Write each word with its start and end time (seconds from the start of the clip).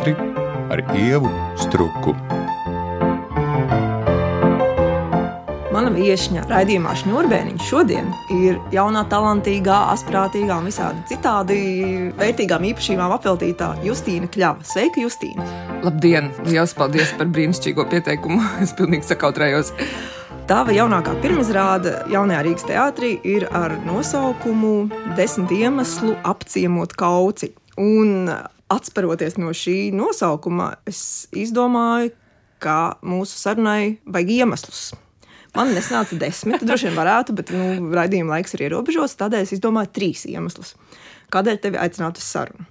teātri 0.00 0.14
ar 0.70 0.80
ievu 0.96 1.28
struku. 1.60 2.14
Mana 5.70 5.90
viesņa 5.94 6.46
raidījumā 6.50 6.92
Šņurbēniņš 6.98 7.66
šodien 7.68 8.08
ir 8.34 8.58
jaunā, 8.74 9.04
talantīgā, 9.10 9.76
asprātīgā 9.94 10.58
un 10.60 10.68
visādi 10.68 11.04
citādi 11.10 11.58
vērtīgām 12.18 12.64
īpašībām 12.72 13.14
apveltītā 13.16 13.70
Justīna 13.84 14.28
Kļava. 14.32 14.66
Sveika, 14.66 15.02
Justīna! 15.04 15.46
Labdien! 15.84 16.30
Lielas 16.48 16.74
paldies 16.76 17.12
par 17.18 17.30
brīnišķīgo 17.32 17.86
pieteikumu! 17.92 18.42
Es 18.64 18.74
pilnīgi 18.76 19.08
sakautrējos. 19.08 19.74
Tava 20.50 20.74
jaunākā 20.74 21.12
pirmizrāde 21.22 21.92
jaunajā 22.10 22.40
Rīgas 22.46 22.66
teātrī 22.66 23.12
ir 23.22 23.46
ar 23.54 23.76
nosaukumu 23.86 24.88
Desmit 25.18 25.52
iemeslu 25.60 26.16
apciemot 26.26 26.96
kauci. 26.98 27.52
Un 27.78 28.32
atceroties 28.70 29.36
no 29.40 29.52
šī 29.56 29.90
nosaukuma, 29.96 30.74
es 30.88 31.28
izdomāju, 31.36 32.12
ka 32.60 32.96
mūsu 33.06 33.38
sarunai 33.40 33.98
vajag 34.04 34.34
iemeslus. 34.40 34.90
Man 35.56 35.72
nesnāca 35.74 36.14
desmit, 36.20 36.62
droši 36.62 36.88
vien 36.88 36.98
varētu, 36.98 37.34
bet 37.34 37.50
nu, 37.54 37.90
raidījuma 37.96 38.36
laiks 38.36 38.54
ir 38.54 38.68
ierobežots. 38.68 39.16
Tādēļ 39.18 39.46
es 39.46 39.54
izdomāju 39.56 39.90
trīs 39.96 40.26
iemeslus, 40.30 40.76
kādēļ 41.34 41.62
tevi 41.64 41.80
aicināt 41.82 42.20
uz 42.20 42.28
sarunu. 42.28 42.66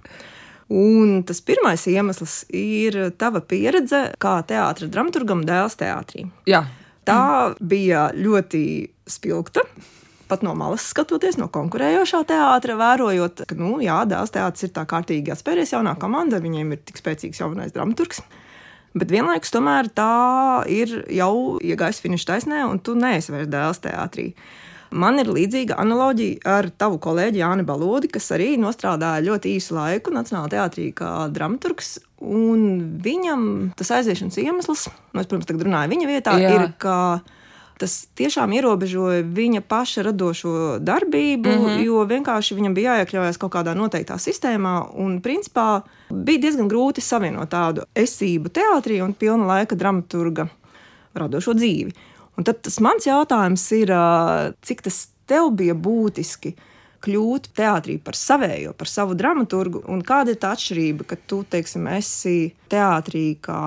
Un 0.70 1.24
tas 1.26 1.42
pirmais 1.42 1.82
iemesls 1.90 2.44
ir 2.54 2.96
tava 3.18 3.42
pieredze 3.42 4.04
kā 4.22 4.36
teātris 4.46 4.92
dramaturgam 4.94 5.42
dēls 5.44 5.74
teātrī. 5.80 6.28
Jā. 6.48 6.62
Tā 7.04 7.56
bija 7.58 8.08
ļoti 8.14 8.62
spilgta. 9.10 9.64
Pat 10.30 10.44
no 10.46 10.52
malas 10.54 10.84
skatoties, 10.92 11.34
no 11.40 11.48
konkurējošā 11.50 12.20
teātra, 12.30 12.76
vērojot, 12.78 13.42
ka, 13.50 13.56
nu, 13.58 13.80
jā, 13.82 13.96
dēls 14.06 14.30
teātris 14.30 14.68
ir 14.68 14.70
tā 14.76 14.84
kārtīgi 14.86 15.32
atspēries 15.34 15.74
jaunā 15.74 15.96
komanda, 15.98 16.38
viņiem 16.42 16.76
ir 16.76 16.84
tik 16.86 17.00
spēcīgs 17.00 17.42
jaunais 17.42 17.74
dramaturgs. 17.74 18.22
Bet 18.94 19.10
vienlaikus 19.10 19.50
tomēr 19.54 19.90
tā 19.94 20.10
ir 20.70 21.00
jau 21.14 21.58
iegājusi 21.62 22.04
finiša 22.06 22.28
taisnē, 22.32 22.60
un 22.70 22.78
tu 22.78 22.94
neesi 22.98 23.34
vairs 23.34 23.50
dēls 23.50 23.82
teātrī. 23.82 24.28
Man 24.90 25.18
ir 25.22 25.30
līdzīga 25.30 25.76
analoģija 25.78 26.46
ar 26.50 26.70
tavu 26.74 26.98
kolēģi 27.02 27.42
Jāni 27.42 27.66
Balodi, 27.66 28.10
kas 28.10 28.26
arī 28.34 28.52
nostrādāja 28.58 29.22
ļoti 29.26 29.52
īsu 29.58 29.76
laiku 29.76 30.14
Nacionālajā 30.14 30.54
teātrī 30.56 30.86
kā 30.98 31.10
dramaturgs. 31.30 31.96
Viņam 32.20 33.44
tas 33.78 33.92
aiziešanas 33.98 34.38
iemesls, 34.42 34.88
nu, 34.90 35.22
es, 35.22 35.30
protams, 35.30 35.46
tagad 35.50 35.66
runāju 35.68 35.94
viņa 35.94 36.10
vietā, 36.10 36.34
Jā. 36.42 36.56
ir, 36.56 36.66
ka 36.82 36.96
tas 37.80 37.94
tiešām 38.18 38.52
ierobežoja 38.58 39.24
viņa 39.24 39.62
paša 39.68 40.04
radošo 40.10 40.52
darbību, 40.84 41.48
mm 41.48 41.66
-hmm. 41.66 41.82
jo 41.86 42.04
vienkārši 42.04 42.56
viņam 42.58 42.74
bija 42.76 42.94
jāiekļaujas 42.94 43.40
kaut 43.40 43.52
kādā 43.54 43.74
noteiktā 43.74 44.18
sistēmā. 44.20 44.74
Un, 44.94 45.20
principā, 45.24 45.82
bija 46.10 46.44
diezgan 46.46 46.68
grūti 46.68 47.00
savienot 47.00 47.50
tādu 47.50 47.86
esību 47.94 48.52
teātrī 48.52 49.00
un 49.04 49.14
pilna 49.14 49.46
laika 49.46 49.76
dramaturga 49.76 50.48
radošo 51.14 51.54
dzīvi. 51.54 51.92
Un 52.36 52.44
tad 52.44 52.62
tas 52.62 52.80
mans 52.80 53.06
jautājums 53.06 53.72
ir, 53.76 53.92
cik 54.62 54.82
tas 54.82 55.08
tev 55.26 55.50
bija 55.50 55.74
būtiski? 55.74 56.54
Kļūt 57.04 57.50
teātrī 57.56 57.96
par 58.04 58.16
savējo, 58.18 58.74
par 58.76 58.90
savu 58.90 59.16
dramaturgu, 59.18 59.82
un 59.88 60.02
kāda 60.06 60.34
ir 60.34 60.40
tā 60.40 60.52
atšķirība, 60.56 61.06
ka 61.08 61.16
tu, 61.30 61.42
teiksim, 61.48 61.88
esi 61.96 62.52
teātrī 62.70 63.24
kā 63.42 63.60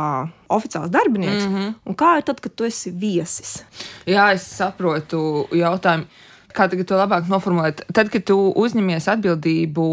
oficiāls 0.53 0.91
darbinieks, 0.93 1.47
mm 1.47 1.55
-hmm. 1.55 1.73
un 1.85 1.95
kā 1.95 2.17
ir 2.17 2.27
tad, 2.29 2.39
kad 2.39 2.55
tu 2.55 2.63
esi 2.63 2.91
viesis? 2.91 3.63
Jā, 4.05 4.33
es 4.33 4.45
saprotu 4.57 5.47
jautājumu 5.51 6.05
kā 6.55 6.67
tagad 6.71 6.87
to 6.89 6.97
labāk 6.99 7.29
noformulēt? 7.31 7.83
Tad, 7.93 8.09
kad 8.13 8.25
tu 8.29 8.37
uzņemies 8.59 9.09
atbildību, 9.13 9.85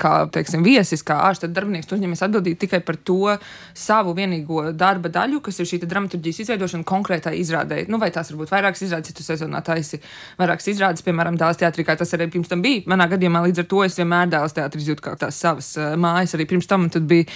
kā 0.00 0.12
teiksim, 0.34 0.64
viesis, 0.66 1.04
kā 1.06 1.18
ārsta 1.28 1.50
darbinieks, 1.50 1.88
tu 1.88 1.96
uzņemies 1.96 2.24
atbildību 2.28 2.60
tikai 2.62 2.82
par 2.86 2.98
to 3.00 3.36
savu 3.74 4.14
vienīgo 4.18 4.68
darba 4.76 5.10
daļu, 5.12 5.40
kas 5.44 5.60
ir 5.62 5.70
šī 5.70 5.80
dramaturgijas 5.84 6.42
izveidošana 6.44 6.86
konkrētai 6.88 7.34
izrādē. 7.40 7.82
Nu, 7.92 8.00
vai 8.02 8.12
tās 8.14 8.32
varbūt 8.32 8.52
vairākas 8.52 8.86
izrādes, 8.86 9.12
ja 9.12 9.18
tu 9.18 9.26
sezonā 9.26 9.62
taisi 9.66 10.00
vairākas 10.40 10.70
izrādes, 10.74 11.04
piemēram, 11.06 11.38
dēls 11.40 11.60
teātrī, 11.62 11.86
kā 11.88 11.96
tas 11.98 12.12
arī 12.16 12.28
pirms 12.32 12.50
tam 12.52 12.64
bija. 12.64 12.84
Manā 12.90 13.08
gadījumā 13.12 13.44
līdz 13.48 13.64
ar 13.64 13.70
to 13.72 13.84
es 13.86 13.98
vienmēr 14.00 14.32
dēls 14.32 14.56
teātrī 14.58 14.82
izjūtu 14.84 15.06
kā 15.06 15.16
tās 15.20 15.38
savas 15.40 15.74
mājas 16.00 16.36
arī 16.36 16.48
pirms 16.50 16.68
tam. 16.70 16.88
Tad 16.92 17.06
bija 17.08 17.28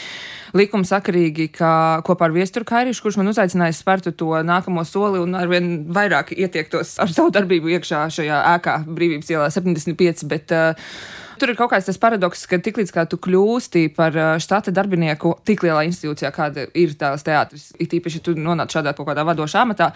likuma 0.57 0.87
sakarīgi, 0.89 1.49
ka 1.55 1.71
kopā 2.07 2.29
ar 2.29 2.35
Viesturu 2.35 2.67
Kairišu, 2.69 3.05
kurš 3.05 3.19
man 3.21 3.31
uzaicināja 3.31 3.77
spērtu 3.77 4.13
to 4.19 4.33
nākamo 4.47 4.85
soli 4.89 5.21
un 5.23 5.37
arvien 5.39 5.87
vairāk 5.95 6.33
ietiektos 6.37 6.97
ar 7.03 7.13
savu 7.13 7.33
darbību 7.35 7.71
iekšā 7.77 8.03
šajā 8.17 8.41
ēkā 8.55 8.66
Brīvības 8.87 9.31
ielā 9.33 9.47
75. 9.55 10.27
Bet, 10.31 10.53
uh, 10.55 10.91
Tur 11.37 11.51
ir 11.53 11.57
kaut 11.59 11.69
kāds 11.69 11.85
tas 11.85 11.99
paradoks, 12.01 12.47
ka 12.49 12.57
tiklīdz 12.65 12.93
kā 12.95 13.03
tu 13.13 13.19
kļūsti 13.21 13.91
par 13.97 14.15
štata 14.41 14.73
darbinieku 14.73 15.35
tik 15.45 15.67
lielā 15.67 15.83
institūcijā, 15.85 16.31
kāda 16.33 16.65
ir 16.73 16.95
tās 16.97 17.27
teātris, 17.27 17.67
it 17.77 17.93
īpaši, 17.93 18.23
ja 18.23 18.25
tu 18.25 18.33
nonāc 18.41 18.73
šādā 18.73 18.95
kaut 18.97 19.11
kādā 19.11 19.25
vadošā 19.29 19.67
amatā, 19.67 19.91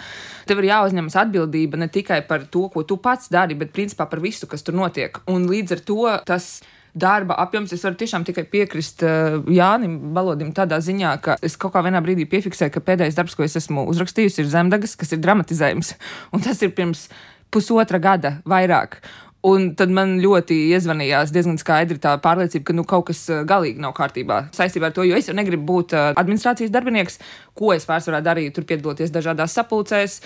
tev 0.49 0.61
ir 0.61 0.69
jāuzņemas 0.69 1.17
atbildība 1.23 1.81
ne 1.81 1.89
tikai 1.89 2.21
par 2.29 2.45
to, 2.53 2.67
ko 2.75 2.85
tu 2.85 2.99
pats 3.01 3.33
dari, 3.33 3.57
bet 3.57 3.73
principā 3.73 4.05
par 4.11 4.21
visu, 4.21 4.51
kas 4.51 4.67
tur 4.67 4.77
notiek. 4.77 5.17
Un 5.33 5.49
līdz 5.49 5.79
ar 5.79 5.83
to 5.89 6.05
tas 6.29 6.51
darba 6.95 7.37
apjoms. 7.41 7.73
Es 7.73 7.85
varu 7.87 7.97
tiešām 7.97 8.25
tikai 8.27 8.45
piekrist 8.51 9.05
uh, 9.07 9.41
Jānim 9.49 9.97
Balodim 10.15 10.53
tādā 10.57 10.81
ziņā, 10.83 11.17
ka 11.25 11.37
es 11.47 11.57
kaut 11.61 11.75
kā 11.75 11.85
vienā 11.87 12.03
brīdī 12.05 12.27
piefiksēju, 12.31 12.75
ka 12.75 12.85
pēdējais 12.85 13.19
darbs, 13.19 13.37
ko 13.39 13.47
es 13.47 13.57
esmu 13.61 13.87
uzrakstījusi, 13.93 14.43
ir 14.43 14.51
Zemdagas, 14.51 14.97
kas 14.99 15.15
ir 15.15 15.23
dramatizējums. 15.23 15.95
Un 16.35 16.45
tas 16.45 16.61
ir 16.67 16.75
pirms 16.77 17.09
pusotra 17.51 18.01
gada 18.03 18.39
vairāk. 18.49 19.01
Un 19.47 19.71
tad 19.73 19.89
man 19.89 20.19
ļoti 20.21 20.57
iezvanījās 20.75 21.31
diezgan 21.33 21.57
skaidri 21.61 21.97
tā 22.03 22.13
pārliecība, 22.21 22.67
ka 22.69 22.77
nu, 22.77 22.85
kaut 22.85 23.07
kas 23.09 23.23
uh, 23.33 23.41
galīgi 23.49 23.81
nav 23.81 23.95
kārtībā 23.97 24.43
saistībā 24.53 24.91
ar 24.91 24.97
to, 24.97 25.07
jo 25.09 25.17
es 25.17 25.31
jau 25.31 25.37
negribu 25.37 25.65
būt 25.71 25.95
uh, 25.97 26.11
administrācijas 26.21 26.73
darbinieks, 26.75 27.17
ko 27.57 27.73
es 27.73 27.89
pārsvarā 27.89 28.21
darīju, 28.27 28.53
tur 28.59 28.69
piedaloties 28.69 29.15
dažādās 29.15 29.57
sapulcēs. 29.57 30.21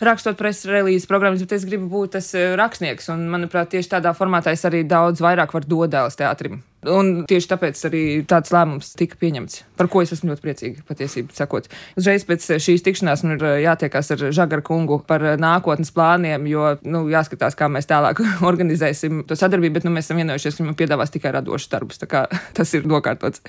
Rakstot 0.00 0.38
preses 0.40 0.64
relīzes 0.64 1.06
programmas, 1.06 1.42
bet 1.44 1.58
es 1.58 1.66
gribu 1.68 1.90
būt 1.92 2.14
tas 2.16 2.30
eh, 2.32 2.54
rakstnieks. 2.56 3.10
Un, 3.12 3.26
manuprāt, 3.28 3.68
tieši 3.74 3.98
tādā 3.98 4.14
formātā 4.16 4.54
es 4.56 4.64
arī 4.64 4.80
daudz 4.88 5.20
vairāk 5.20 5.52
varu 5.52 5.68
dot 5.68 5.92
dēls 5.92 6.16
teātrim. 6.16 6.62
Un 6.88 7.10
tieši 7.28 7.50
tāpēc 7.50 7.80
arī 7.90 8.02
tāds 8.28 8.52
lēmums 8.54 8.94
tika 8.96 9.18
pieņemts, 9.20 9.58
par 9.76 9.90
ko 9.92 10.00
es 10.00 10.14
esmu 10.14 10.32
ļoti 10.32 10.44
priecīga, 10.46 10.84
patiesībā 10.88 11.36
sakot. 11.36 11.68
Uzreiz 12.00 12.24
pēc 12.24 12.46
šīs 12.64 12.86
tikšanās 12.86 13.24
man 13.26 13.36
ir 13.36 13.44
jātiekās 13.66 14.08
ar 14.14 14.24
Žagaru 14.38 14.64
kungu 14.64 15.00
par 15.04 15.24
nākotnes 15.40 15.92
plāniem, 15.92 16.48
jo 16.48 16.74
nu, 16.88 17.04
jāskatās, 17.12 17.58
kā 17.58 17.68
mēs 17.68 17.90
tālāk 17.90 18.24
organizēsim 18.50 19.26
to 19.28 19.36
sadarbību, 19.36 19.76
bet 19.76 19.88
nu, 19.88 19.92
mēs 19.92 20.08
esam 20.08 20.22
vienojušies, 20.22 20.56
ka 20.56 20.64
viņam 20.64 20.80
piedāvās 20.80 21.12
tikai 21.12 21.36
radošus 21.36 21.72
darbus. 21.74 22.00
Tas 22.56 22.72
ir 22.76 22.88
nokārtots. 22.88 23.44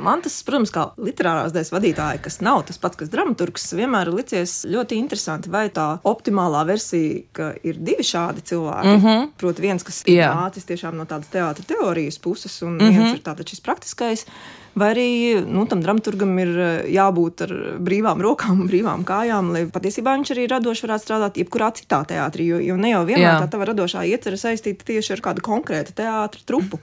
Man 0.00 0.22
tas, 0.24 0.38
protams, 0.46 0.70
kā 0.72 0.86
literārās 1.00 1.52
daļas 1.52 1.70
vadītāja, 1.72 2.20
kas 2.24 2.38
nav 2.44 2.62
tas 2.68 2.78
pats, 2.80 2.96
kas 3.00 3.10
dramaturgs, 3.12 3.66
vienmēr 3.76 4.08
ir 4.08 4.16
licies 4.16 4.54
ļoti 4.68 4.96
interesanti, 4.96 5.50
vai 5.52 5.66
tā 5.74 5.86
optimālā 6.08 6.62
versija, 6.68 7.20
ka 7.36 7.50
ir 7.66 7.80
divi 7.84 8.06
šādi 8.06 8.44
cilvēki. 8.52 8.88
Mm 8.88 9.02
-hmm. 9.02 9.28
Proti, 9.40 9.62
viens, 9.62 9.84
kas 9.84 10.02
ir 10.06 10.22
nācis 10.24 10.68
tiešām 10.68 10.96
no 10.96 11.04
tādas 11.04 11.28
teātras 11.32 11.68
teorijas 11.68 12.18
puses, 12.18 12.51
un 12.62 12.74
mm 12.74 12.78
-hmm. 12.78 12.98
viens 12.98 13.12
ir 13.12 13.22
tātad 13.22 13.48
šis 13.48 13.60
praktiskais. 13.60 14.26
Vai 14.74 14.94
arī 14.94 15.46
nu, 15.46 15.66
tam 15.66 15.80
dramaturgam 15.80 16.38
ir 16.38 16.48
eh, 16.48 16.84
jābūt 16.94 17.42
ar 17.44 17.52
brīvām 17.78 18.20
rokām 18.20 18.64
brīvām 18.70 19.04
kājām, 19.04 19.52
lai 19.52 19.66
patiesībā 19.66 20.16
viņš 20.16 20.30
arī 20.34 20.48
radoši 20.48 20.86
varētu 20.86 21.04
strādāt 21.04 21.36
jebkurā 21.36 21.72
citā 21.72 22.04
teātrī. 22.04 22.46
Jo, 22.46 22.58
jo 22.58 22.76
ne 22.76 22.90
jau 22.90 23.04
vienmēr 23.04 23.40
tā 23.40 23.48
tava 23.50 23.64
radošā 23.64 24.04
iecerē 24.04 24.36
saistīta 24.36 24.84
tieši 24.84 25.12
ar 25.12 25.20
kādu 25.20 25.40
konkrētu 25.40 25.92
teātru 25.92 26.40
trupu. 26.46 26.78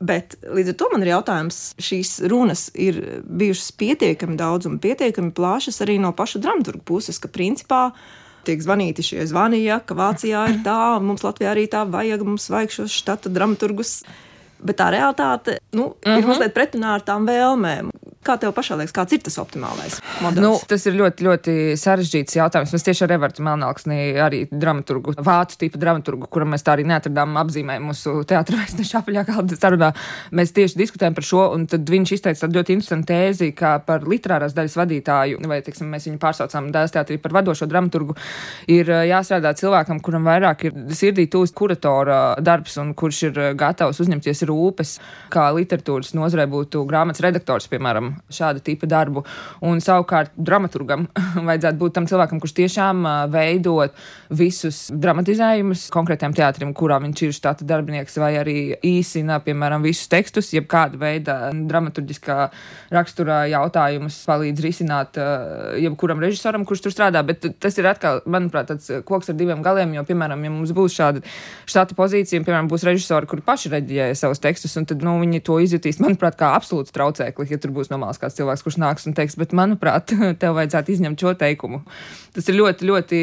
Bet 0.00 0.36
līdz 0.44 0.74
ar 0.74 0.76
to 0.76 0.88
man 0.92 1.02
ir 1.02 1.08
jautājums, 1.14 1.58
šīs 1.80 2.28
runas 2.28 2.68
ir 2.74 3.22
bijušas 3.24 3.72
pietiekami 3.80 4.36
daudz 4.36 4.68
un 4.68 4.76
pietiekami 4.78 5.32
plašas 5.32 5.80
arī 5.80 5.96
no 6.00 6.12
paša 6.12 6.42
dramaturga 6.44 6.84
puses, 6.84 7.18
ka 7.18 7.32
principā 7.32 7.92
tiek 8.46 8.60
zvanīti 8.62 9.02
šie 9.02 9.24
zvani, 9.26 9.62
ja, 9.64 9.80
ka 9.80 9.96
Vācijā 9.96 10.44
ir 10.52 10.60
tā, 10.66 10.98
mums 11.02 11.24
Latvijā 11.26 11.54
arī 11.54 11.66
tā 11.70 11.86
vajag, 11.88 12.24
mums 12.28 12.48
vajag 12.52 12.74
šos 12.76 12.94
štata 13.00 13.32
dramaturgus. 13.32 14.02
Bet 14.58 14.78
tā 14.80 14.90
realitāte 14.90 15.58
nu, 15.72 15.86
uh 15.86 15.92
-huh. 16.02 16.16
ir 16.16 16.22
mhm. 16.22 16.28
mazliet 16.28 16.54
pretrunā 16.54 16.94
ar 16.94 17.00
tām 17.00 17.26
vēlmēm. 17.26 17.90
Kā 18.26 18.34
tev 18.42 18.50
pašā 18.56 18.74
liekas, 18.80 18.94
kāds 18.94 19.14
ir 19.14 19.20
tas 19.22 19.36
optimālais 19.38 20.00
modelis? 20.24 20.42
Nu, 20.42 20.52
tas 20.66 20.82
ir 20.88 20.96
ļoti, 20.98 21.26
ļoti 21.26 21.52
sarežģīts 21.78 22.36
jautājums. 22.40 22.72
Mēs 22.74 22.86
tieši 22.88 23.04
ar 23.06 23.14
Evertu 23.14 23.44
Melnāksnī, 23.46 23.98
arī 24.18 24.40
dramaturgu, 24.50 25.14
vācu 25.22 25.60
tipu 25.60 25.78
dramaturgu, 25.78 26.26
kuram 26.32 26.50
mēs 26.54 26.66
tā 26.66 26.74
arī 26.74 26.86
neatradām 26.90 27.38
apzīmējumu 27.44 27.92
mūsu 27.92 28.14
teātra 28.26 28.58
vēstneša 28.58 29.02
apaļā 29.02 29.24
galda 29.28 29.58
sarunā. 29.60 29.92
Mēs 30.34 30.54
tieši 30.56 30.80
diskutējam 30.80 31.14
par 31.14 31.28
šo, 31.28 31.44
un 31.54 31.68
tad 31.70 31.86
viņš 31.92 32.14
izteica 32.16 32.42
tādu 32.42 32.58
ļoti 32.58 32.76
interesantu 32.76 33.10
tēzi, 33.12 33.52
kā 33.56 33.76
par 33.86 34.08
literārās 34.10 34.56
daļas 34.56 34.76
vadītāju, 34.80 35.40
vai, 35.46 35.60
teiksim, 35.66 35.90
mēs 35.94 36.08
viņu 36.10 36.20
pārsaucām 36.22 36.72
dēls 36.74 36.96
teātrī 36.96 37.20
par 37.22 37.36
vadošo 37.38 37.70
dramaturgu, 37.70 38.18
ir 38.72 38.90
jāstrādā 39.06 39.54
cilvēkam, 39.60 40.02
kuram 40.02 40.26
vairāk 40.26 40.66
ir 40.66 40.82
sirdī 40.98 41.28
tūst 41.30 41.54
kuratora 41.54 42.20
darbs 42.42 42.74
un 42.82 42.90
kurš 42.98 43.22
ir 43.30 43.42
gatavs 43.58 44.02
uzņemties 44.02 44.42
rūpes, 44.50 44.98
kā 45.30 45.48
literatūras 45.54 46.16
nozarē 46.18 46.50
būtu 46.50 46.82
grāmatas 46.90 47.22
redaktors, 47.22 47.70
piemēram 47.70 48.15
šāda 48.32 48.62
tipa 48.64 48.88
darbu. 48.90 49.24
Un 49.66 49.80
savukārt 49.84 50.34
dramaturgam 50.36 51.06
vajadzētu 51.48 51.80
būt 51.80 51.96
tam 51.96 52.08
cilvēkam, 52.10 52.40
kurš 52.42 52.56
tiešām 52.60 53.06
veidot 53.32 53.94
visus 54.36 54.86
dramatizējumus 54.92 55.86
konkrētiem 55.94 56.34
teātrim, 56.36 56.74
kurā 56.76 56.98
viņš 57.02 57.24
ir 57.26 57.36
štāta 57.36 57.66
darbinieks, 57.68 58.18
vai 58.20 58.32
arī 58.40 58.58
īsina, 58.86 59.38
piemēram, 59.44 59.84
visus 59.86 60.10
tekstus, 60.12 60.52
jeb 60.54 60.68
kāda 60.70 60.98
veida 61.00 61.38
dramaturgiskā 61.54 62.50
raksturā 62.94 63.44
jautājumus 63.52 64.18
palīdz 64.26 64.64
risināt 64.64 65.20
jebkuram 65.80 66.20
režisoram, 66.22 66.64
kurš 66.66 66.86
tur 66.86 66.94
strādā. 66.94 67.22
Bet 67.26 67.44
tas 67.62 67.78
ir 67.78 67.88
atkal, 67.90 68.22
manuprāt, 68.30 68.70
tāds 68.70 68.90
koks 69.06 69.30
ar 69.32 69.38
diviem 69.38 69.62
galiem, 69.64 69.94
jo, 69.96 70.04
piemēram, 70.06 70.42
ja 70.44 70.52
mums 70.52 70.74
būs 70.76 70.96
šāda 70.96 71.22
štata 71.68 71.96
pozīcija, 71.98 72.40
un, 72.40 72.46
piemēram, 72.48 72.70
būs 72.70 72.86
režisori, 72.86 73.28
kuri 73.30 73.44
paši 73.46 73.72
reģiē 73.72 74.10
savus 74.18 74.42
tekstus, 74.42 74.76
un 74.80 74.88
tad 74.88 75.04
nu, 75.06 75.16
viņi 75.22 75.42
to 75.46 75.58
izjutīs, 75.62 76.00
manuprāt, 76.02 76.38
kā 76.40 76.52
absolūts 76.56 76.94
traucēklis, 76.96 77.52
ja 77.52 77.60
tur 77.62 77.74
būs 77.76 77.90
normāls 78.06 78.20
kāds 78.22 78.36
cilvēks, 78.38 78.62
kurš 78.62 78.78
nāks 78.78 79.06
un 79.06 79.14
teiks, 79.14 79.36
bet, 79.36 79.52
manuprāt, 79.52 80.12
tev 80.40 80.54
vajadzētu 80.56 80.94
izņemt 80.94 81.20
šo 81.20 81.34
teikumu. 81.38 81.82
Tas 82.34 82.48
ir 82.48 82.58
ļoti, 82.58 82.86
ļoti 82.86 83.20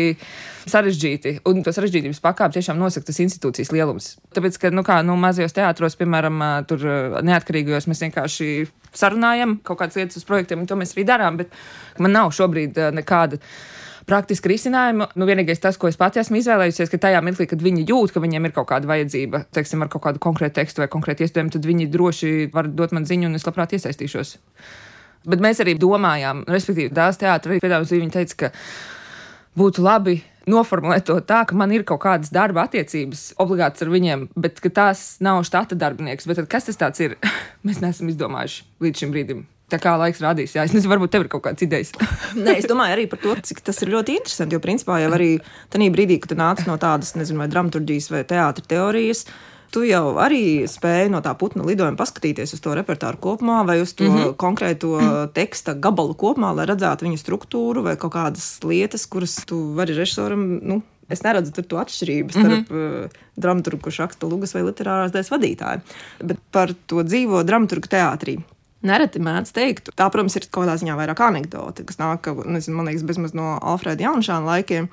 sarežģīti. 0.67 1.39
Un 1.47 1.63
to 1.63 1.71
sarežģītības 1.73 2.21
pakāpi 2.23 2.59
tiešām 2.59 2.79
nosaka 2.79 3.07
tas 3.07 3.21
institūcijas 3.23 3.71
lielums. 3.73 4.17
Tāpēc, 4.35 4.59
ka, 4.59 4.73
nu, 4.73 4.83
kā, 4.83 5.01
nu, 5.05 5.15
mazajos 5.19 5.55
teātros, 5.55 5.97
piemēram, 5.99 6.41
tur 6.67 6.83
neatkarīgajos, 7.23 7.87
mēs 7.87 8.03
vienkārši 8.07 8.49
sarunājam 8.93 9.57
kaut 9.65 9.79
kādas 9.79 9.97
lietas 9.97 10.19
uz 10.19 10.27
projektiem, 10.27 10.63
un 10.63 10.69
to 10.69 10.77
mēs 10.79 10.93
arī 10.95 11.07
darām, 11.07 11.39
bet 11.39 11.53
man 12.01 12.13
nav 12.13 12.33
šobrīd 12.35 12.77
nekāda 12.93 13.39
praktiski 14.09 14.51
risinājumi. 14.51 15.07
Nu, 15.19 15.27
vienīgais 15.29 15.61
tas, 15.63 15.77
ko 15.79 15.89
es 15.89 15.97
pati 15.99 16.21
esmu 16.21 16.39
izvēlējusies, 16.39 16.91
ka 16.91 17.01
tajā 17.05 17.21
mirklī, 17.25 17.47
kad 17.49 17.61
viņi 17.63 17.85
jūt, 17.89 18.13
ka 18.15 18.23
viņiem 18.23 18.49
ir 18.49 18.55
kaut 18.55 18.69
kāda 18.71 18.89
vajadzība, 18.89 19.45
teiksim, 19.55 19.83
ar 19.85 19.91
kaut 19.93 20.05
kādu 20.07 20.21
konkrētu 20.23 20.59
tekstu 20.59 20.83
vai 20.83 20.89
konkrētu 20.91 21.25
iespēju, 21.25 21.53
tad 21.55 21.69
viņi 21.69 21.89
droši 21.93 22.33
var 22.53 22.69
dot 22.71 22.95
man 22.95 23.07
ziņu, 23.09 23.29
un 23.29 23.39
es 23.39 23.47
labprāt 23.47 23.75
iesaistīšos. 23.77 24.35
Bet 25.29 25.43
mēs 25.43 25.61
arī 25.63 25.77
domājām, 25.79 26.43
respektīvi, 26.51 26.91
dāmas 26.95 27.21
teātris, 27.21 27.63
piedāvājums, 27.63 27.95
viņa 27.95 28.15
teica, 28.17 28.39
ka 28.41 28.51
būtu 29.59 29.83
labi 29.85 30.17
noformulēt 30.49 31.05
to 31.07 31.15
tā, 31.23 31.43
ka 31.47 31.55
man 31.55 31.71
ir 31.71 31.85
kaut 31.87 32.01
kādas 32.03 32.33
darba 32.33 32.65
attiecības 32.67 33.29
obligātas 33.39 33.85
ar 33.85 33.93
viņiem, 33.93 34.27
bet 34.35 34.59
tās 34.75 35.05
nav 35.23 35.43
štata 35.47 35.77
darbinieks. 35.79 36.27
Bet 36.27 36.43
kas 36.51 36.67
tas 36.67 37.03
ir? 37.03 37.15
Mēs 37.65 37.79
neesam 37.83 38.11
izdomājuši 38.11 38.65
līdz 38.83 39.03
šim 39.03 39.15
brīdim. 39.15 39.45
Tā 39.71 39.79
kā 39.81 39.93
laiks 39.97 40.19
rādīs, 40.21 40.53
jā, 40.57 40.65
es 40.67 40.73
nezinu, 40.75 40.91
varbūt 40.91 41.13
tev 41.15 41.23
ir 41.25 41.29
kaut 41.31 41.45
kādas 41.45 41.63
idejas. 41.65 41.93
Nē, 42.45 42.57
es 42.59 42.67
domāju 42.69 42.97
arī 42.97 43.07
par 43.09 43.21
to, 43.23 43.33
cik 43.47 43.63
tas 43.65 43.79
ir 43.81 43.93
ļoti 43.93 44.19
interesanti. 44.19 44.57
Jo, 44.57 44.61
principā, 44.63 44.99
jau 45.01 45.13
arī 45.15 45.31
tajā 45.73 45.89
brīdī, 45.93 46.19
kad 46.21 46.33
tu 46.33 46.37
nāc 46.37 46.61
no 46.67 46.77
tādas, 46.81 47.15
nezinu, 47.17 47.41
vai 47.41 47.49
dramaturgijas 47.49 48.11
vai 48.13 48.21
teātris 48.27 48.69
teorijas, 48.69 49.25
tu 49.73 49.81
jau 49.87 50.19
arī 50.21 50.67
spēji 50.69 51.09
no 51.09 51.23
tā 51.25 51.33
putna 51.39 51.65
lidojuma 51.65 51.97
paskatīties 51.97 52.53
uz 52.53 52.61
to 52.61 52.75
repertuāru 52.77 53.17
kopumā 53.23 53.63
vai 53.65 53.79
uz 53.81 53.95
to 53.97 54.05
mm 54.05 54.17
-hmm. 54.17 54.35
konkrēto 54.37 54.91
teksta 55.33 55.73
gabalu 55.73 56.13
kopumā, 56.13 56.53
lai 56.55 56.65
redzētu 56.69 57.07
viņa 57.07 57.17
struktūru 57.17 57.83
vai 57.83 57.95
kaut 57.97 58.13
kādas 58.13 58.59
lietas, 58.63 59.05
kuras 59.05 59.35
tu 59.45 59.73
vari 59.73 59.93
režisoram. 59.93 60.59
Nu, 60.61 60.81
Es 61.09 61.21
neredzu 61.21 61.51
tur 61.51 61.65
to 61.67 61.77
atšķirību 61.77 62.31
starp 62.31 62.69
mm 62.69 62.77
-hmm. 62.77 63.09
dramaturgu, 63.35 63.81
kurš 63.81 63.99
raksta 63.99 64.27
lugas 64.27 64.53
vai 64.53 64.63
literārās 64.63 65.11
dēļas 65.11 65.31
vadītāju. 65.31 65.81
Bet 66.23 66.37
par 66.51 66.73
to 66.87 67.03
dzīvo 67.03 67.43
dramaturgu 67.43 67.87
teātrī. 67.87 68.37
Nereti 68.83 69.21
mēdz 69.23 69.53
teikt, 69.55 69.91
tā, 69.95 70.09
protams, 70.11 70.35
ir 70.35 70.47
kaut 70.49 70.65
kādā 70.65 70.77
ziņā 70.81 70.95
vairāk 70.99 71.21
anekdote, 71.23 71.85
kas 71.87 71.99
nāk, 72.01 72.27
nezinu, 72.43 72.75
man 72.79 72.89
liekas, 72.91 73.05
bezmaz 73.07 73.35
no 73.37 73.55
Alfrēda 73.61 74.09
Jaunšāna 74.09 74.49
laikiem 74.49 74.89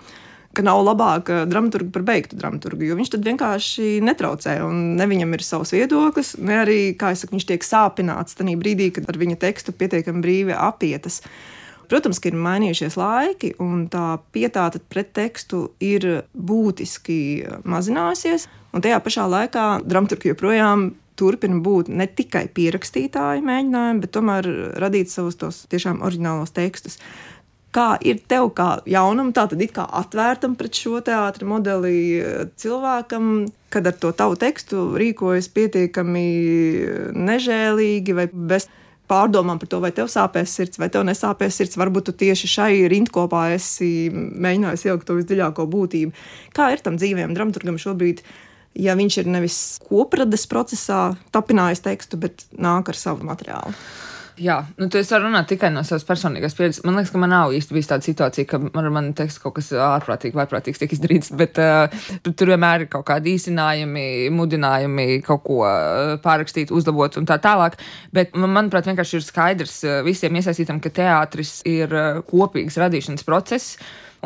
ka 0.54 0.64
nav 0.66 0.80
labāka 0.82 1.44
dramaturga 1.46 1.92
par 1.94 2.04
beigtu 2.06 2.38
dramaturgu, 2.38 2.88
jo 2.88 2.96
viņš 2.98 3.12
tad 3.14 3.26
vienkārši 3.26 4.00
netraucē, 4.02 4.56
un 4.66 4.96
ne 4.98 5.06
viņam 5.10 5.36
ir 5.36 5.44
savs 5.46 5.74
viedoklis, 5.76 6.34
ne 6.42 6.58
arī, 6.64 6.78
kā 6.98 7.12
es 7.14 7.22
saku, 7.22 7.36
viņš 7.36 7.46
tiek 7.52 7.66
sāpināts 7.66 8.38
tajā 8.38 8.56
brīdī, 8.58 8.90
kad 8.96 9.06
ar 9.10 9.18
viņa 9.20 9.38
tekstu 9.46 9.74
pietiekami 9.76 10.24
brīvi 10.24 10.56
apietas. 10.56 11.20
Protams, 11.90 12.20
ka 12.22 12.30
ir 12.30 12.38
mainījušies 12.38 12.96
laiki, 12.98 13.52
un 13.62 13.86
tā 13.90 14.20
pietāta 14.34 14.78
pret 14.90 15.10
tekstu 15.14 15.72
ir 15.82 16.24
būtiski 16.34 17.20
mazinājusies. 17.66 18.46
Un 18.70 18.84
tajā 18.84 19.00
pašā 19.02 19.26
laikā 19.26 19.64
dramaturgi 19.82 20.30
joprojām 20.30 20.92
turpina 21.20 21.60
būt 21.64 21.90
ne 21.92 22.06
tikai 22.08 22.46
pierakstītāji 22.56 23.44
mēģinājumi, 23.46 24.00
bet 24.04 24.14
tomēr 24.16 24.48
radīt 24.80 25.12
savus 25.12 25.38
tos 25.40 25.64
tiešām 25.72 26.00
oriģinālos 26.06 26.56
tekstus. 26.56 26.98
Kā 27.70 27.94
ir 28.02 28.18
tev, 28.26 28.48
kā 28.58 28.80
jaunam, 28.90 29.30
tā 29.30 29.44
tad 29.52 29.60
it 29.62 29.70
kā 29.76 29.84
atvērtam 30.00 30.56
pret 30.58 30.74
šo 30.74 30.98
teātrus 31.06 31.46
modeli 31.46 31.94
eh, 32.18 32.42
cilvēkam, 32.58 33.46
kad 33.70 33.86
ar 33.86 33.94
to 34.02 34.10
tavu 34.16 34.34
tekstu 34.40 34.88
rīkojas 34.98 35.46
pietiekami 35.54 36.26
nežēlīgi 37.14 38.16
vai 38.18 38.26
bez 38.32 38.66
pārdomām 39.10 39.58
par 39.58 39.70
to, 39.70 39.80
vai 39.82 39.90
tev 39.94 40.10
sāpēs 40.10 40.52
sirds, 40.54 40.78
vai 40.80 40.90
tev 40.92 41.04
nesāpēs 41.08 41.58
sirds. 41.60 41.78
Varbūt 41.80 42.10
tu 42.10 42.16
tieši 42.22 42.50
šai 42.50 42.72
rindkopā 42.90 43.48
esi 43.56 44.10
mēģinājis 44.10 44.86
ielikt 44.86 45.08
to 45.08 45.18
visdziļāko 45.18 45.66
būtību. 45.70 46.14
Kā 46.56 46.70
ir 46.74 46.84
tam 46.84 46.98
dzīvajam 47.00 47.34
dramaturgam 47.36 47.80
šobrīd? 47.80 48.22
Ja 48.78 48.94
viņš 48.98 49.16
ir 49.22 49.32
nevis 49.32 49.58
koprades 49.82 50.46
procesā 50.50 51.10
tapinājis 51.34 51.82
tekstu, 51.82 52.20
bet 52.22 52.46
nāk 52.54 52.92
ar 52.92 52.98
savu 52.98 53.26
materiālu. 53.26 53.74
Jā, 54.40 54.54
nu, 54.80 54.86
es 54.96 55.10
varu 55.12 55.26
runāt 55.26 55.50
tikai 55.50 55.68
no 55.68 55.82
savas 55.84 56.06
personīgās 56.08 56.54
pieredzes. 56.56 56.80
Man 56.86 56.96
liekas, 56.96 57.10
ka 57.12 57.20
man 57.20 57.32
nav 57.34 57.52
īsti 57.52 57.74
bijis 57.76 57.90
tāda 57.90 58.06
situācija, 58.06 58.48
ka 58.48 58.60
man, 58.62 58.86
man 58.94 59.10
teiks, 59.16 59.36
kaut 59.42 59.58
kas 59.58 59.68
ārprātīgi 59.76 60.38
vai 60.38 60.46
prātīgs 60.48 60.80
tiek 60.80 60.94
izdarīts, 60.96 61.32
bet 61.36 61.60
uh, 61.60 61.92
tur 62.24 62.54
vienmēr 62.54 62.86
ir 62.86 62.90
kaut 62.92 63.04
kādi 63.10 63.34
īsinājumi, 63.36 64.30
mudinājumi 64.32 65.20
kaut 65.26 65.44
ko 65.44 65.58
uh, 65.66 66.14
pārrakstīt, 66.24 66.72
uzlabot 66.72 67.20
un 67.20 67.28
tā 67.28 67.36
tālāk. 67.42 67.76
Bet 68.16 68.32
man, 68.32 68.54
manuprāt, 68.56 68.88
vienkārši 68.88 69.18
ir 69.18 69.26
skaidrs 69.26 69.76
uh, 69.84 69.98
visiem 70.06 70.40
iesaistītam, 70.40 70.80
ka 70.80 70.94
teātris 71.02 71.58
ir 71.68 71.92
kopīgs 72.30 72.80
radīšanas 72.80 73.28
process. 73.28 73.76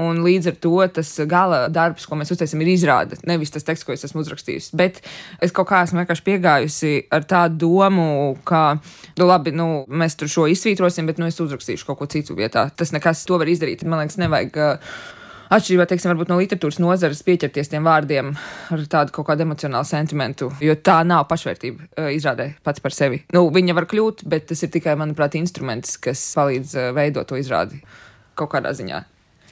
Un 0.00 0.24
līdz 0.24 0.50
ar 0.50 0.56
to 0.58 0.74
tas 0.96 1.10
gala 1.30 1.64
darbs, 1.70 2.06
ko 2.10 2.18
mēs 2.18 2.32
uztaisām, 2.34 2.62
ir 2.64 2.72
izrāde. 2.72 3.18
Nevis 3.28 3.54
tas 3.54 3.66
teksts, 3.66 3.86
ko 3.86 3.94
es 3.94 4.02
esmu 4.08 4.24
uzrakstījis. 4.24 4.72
Bet 4.74 4.98
es 5.44 5.54
kaut 5.54 5.68
kā 5.70 5.84
esmu 5.86 6.02
vienkārši 6.02 6.26
piegājusi 6.26 6.94
ar 7.14 7.26
tādu 7.30 7.60
domu, 7.68 8.06
ka, 8.48 8.64
nu, 9.20 9.28
labi, 9.30 9.54
nu, 9.54 9.68
mēs 9.86 10.18
tur 10.18 10.30
šo 10.30 10.48
izsvītrosim, 10.50 11.06
bet 11.06 11.22
nu, 11.22 11.30
es 11.30 11.38
uzrakstīšu 11.38 11.86
kaut 11.86 12.00
ko 12.00 12.10
citu 12.10 12.34
vietā. 12.38 12.66
Tas 12.74 12.90
nekas 12.94 13.22
to 13.28 13.38
var 13.38 13.50
izdarīt. 13.50 13.86
Man 13.86 14.02
liekas, 14.02 14.18
nevajag. 14.22 14.58
Atšķirībā 15.54 15.84
teiksim, 15.86 16.16
no 16.26 16.38
literatūras 16.40 16.80
nozares, 16.80 17.20
pieķerties 17.22 17.68
tiem 17.70 17.84
vārdiem 17.86 18.32
ar 18.74 18.84
tādu 18.90 19.12
kaut 19.14 19.28
kādu 19.28 19.44
emocionālu 19.44 19.86
sentimentu, 19.86 20.48
jo 20.64 20.74
tā 20.80 20.96
nav 21.06 21.28
pašvērtība 21.30 22.08
izrādē 22.16 22.48
pats 22.64 22.82
par 22.82 22.96
sevi. 22.96 23.20
Nu, 23.36 23.44
viņa 23.54 23.76
var 23.76 23.86
kļūt, 23.92 24.24
bet 24.26 24.48
tas 24.50 24.64
ir 24.64 24.72
tikai, 24.74 24.96
manuprāt, 24.98 25.36
instruments, 25.38 25.98
kas 26.00 26.24
palīdz 26.34 26.78
veidot 26.96 27.28
to 27.28 27.38
izrādi 27.38 27.84
kaut 28.34 28.56
kādā 28.56 28.72
ziņā. 28.74 29.04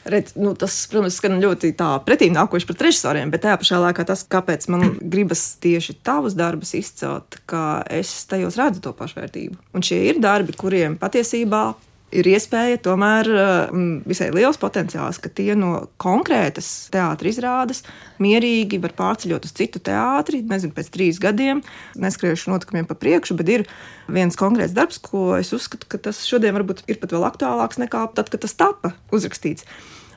Redz, 0.04 0.34
nu, 0.34 0.54
tas, 0.58 0.74
protams, 0.90 1.14
skan 1.20 1.38
ļoti 1.42 1.72
pretīm 2.06 2.34
nākoši 2.34 2.66
pret 2.66 2.82
režisoriem, 2.88 3.30
bet 3.30 3.44
tajā 3.44 3.60
pašā 3.60 3.78
laikā 3.84 4.06
tas, 4.08 4.24
kāpēc 4.26 4.66
man 4.74 4.96
gribas 4.98 5.44
tieši 5.62 6.00
tavus 6.02 6.34
darbus 6.38 6.74
izcelt, 6.74 7.38
ka 7.46 7.84
es 7.86 8.10
tajos 8.26 8.58
redzu 8.58 8.82
to 8.82 8.94
pašvērtību. 8.98 9.60
Un 9.76 9.86
šie 9.86 10.00
ir 10.10 10.18
darbi, 10.22 10.56
kuriem 10.58 10.98
patiesībā 10.98 11.64
ir 12.12 12.28
iespēja 12.28 12.80
tomēr 12.84 13.28
mm, 13.32 14.02
visai 14.08 14.28
liels 14.34 14.58
potenciāls, 14.60 15.18
ka 15.22 15.30
tie 15.32 15.54
no 15.58 15.88
konkrētas 16.02 16.68
teātris 16.92 17.38
izrādes 17.38 17.82
mierīgi 18.22 18.80
var 18.82 18.94
pārceļot 18.98 19.48
uz 19.48 19.54
citu 19.56 19.80
teātri. 19.84 20.42
Nezinu, 20.48 20.74
pēc 20.76 20.92
trīs 20.92 21.20
gadiem 21.22 21.62
neskriešu 22.00 22.52
notikumiem 22.52 22.88
pa 22.88 22.98
priekšu, 22.98 23.36
bet 23.38 23.52
ir 23.52 23.66
viens 24.12 24.36
konkrēts 24.38 24.76
darbs, 24.76 25.00
ko 25.02 25.32
es 25.38 25.52
uzskatu, 25.56 25.88
ka 25.88 26.00
tas 26.10 26.20
šodien 26.28 26.56
varbūt 26.58 26.84
ir 26.90 27.00
pat 27.02 27.16
vēl 27.16 27.26
aktuālāks 27.30 27.80
nekā 27.82 28.06
tad, 28.16 28.32
kad 28.32 28.44
tas 28.44 28.56
tika 28.58 28.94
uzrakstīts. 29.14 29.66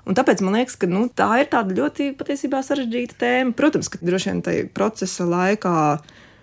Un 0.05 0.17
tāpēc 0.17 0.43
man 0.45 0.59
liekas, 0.59 0.75
ka 0.77 0.89
nu, 0.89 1.07
tā 1.09 1.31
ir 1.41 1.50
tāda 1.50 1.74
ļoti 1.74 2.12
patiesībā 2.19 2.62
sarežģīta 2.65 3.17
tēma. 3.21 3.55
Protams, 3.57 3.89
ka 3.89 4.01
droši 4.05 4.31
vien 4.31 4.43
tajā 4.45 4.67
procesa 4.75 5.25
laikā 5.25 5.75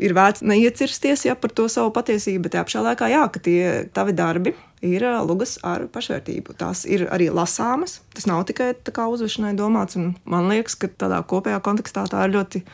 ir 0.02 0.14
vērts 0.16 0.42
neiecirsties 0.42 1.26
ja, 1.28 1.36
par 1.38 1.52
to 1.54 1.68
savu 1.70 1.92
patiesību, 1.94 2.46
bet 2.46 2.56
tajā 2.56 2.66
pašā 2.66 2.82
laikā, 2.88 3.10
jā, 3.12 3.22
ka 3.30 3.42
tie 3.44 3.60
tavi 3.94 4.16
darbi 4.18 4.54
ir 4.82 5.06
lugas 5.22 5.56
ar 5.62 5.86
pašvērtību. 5.94 6.56
Tās 6.58 6.82
ir 6.90 7.06
arī 7.14 7.28
lasāmas. 7.30 8.00
Tas 8.16 8.26
nav 8.26 8.42
tikai 8.50 8.72
tā 8.82 9.06
uzvešanai 9.06 9.54
domāts, 9.58 9.98
un 10.00 10.16
man 10.26 10.50
liekas, 10.50 10.74
ka 10.74 10.90
tādā 10.90 11.22
kopējā 11.22 11.62
kontekstā 11.62 12.08
tā 12.10 12.26
ir 12.26 12.34
ļoti 12.34 12.64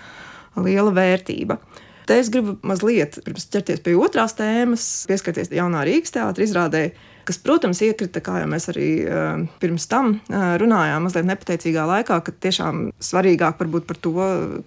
liela 0.64 0.94
vērtība. 0.96 1.58
Te 2.08 2.16
es 2.16 2.30
gribu 2.32 2.54
mazliet, 2.64 3.18
pirms 3.20 3.44
ķerties 3.52 3.82
pie 3.84 3.92
otrās 4.00 4.32
tēmas, 4.38 4.84
pieskarties 5.10 5.50
jaunā 5.52 5.82
Rīgas 5.84 6.14
teātris 6.14 6.48
izrādē, 6.48 6.80
kas, 7.28 7.36
protams, 7.44 7.82
iekrita, 7.84 8.22
kā 8.24 8.38
jau 8.40 8.46
mēs 8.48 8.70
arī 8.72 8.88
uh, 9.04 9.42
pirms 9.60 9.84
tam 9.90 10.14
uh, 10.16 10.54
runājām, 10.62 11.04
mazliet 11.04 11.28
nepateicīgā 11.28 11.84
laikā, 11.90 12.16
ka 12.24 12.32
tiešām 12.46 12.86
svarīgāk 13.04 13.60
varbūt 13.60 13.84
par 13.90 14.00
to, 14.00 14.14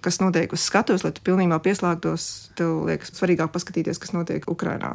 kas 0.06 0.20
notiek 0.22 0.54
uz 0.54 0.62
skatuves, 0.68 1.02
lai 1.02 1.10
tu 1.16 1.26
pilnībā 1.26 1.58
pieslēgtos, 1.66 2.28
tev 2.60 2.84
liekas 2.86 3.10
svarīgāk 3.18 3.50
paskatīties, 3.50 3.98
kas 3.98 4.14
notiek 4.14 4.46
Ukrajinā. 4.46 4.94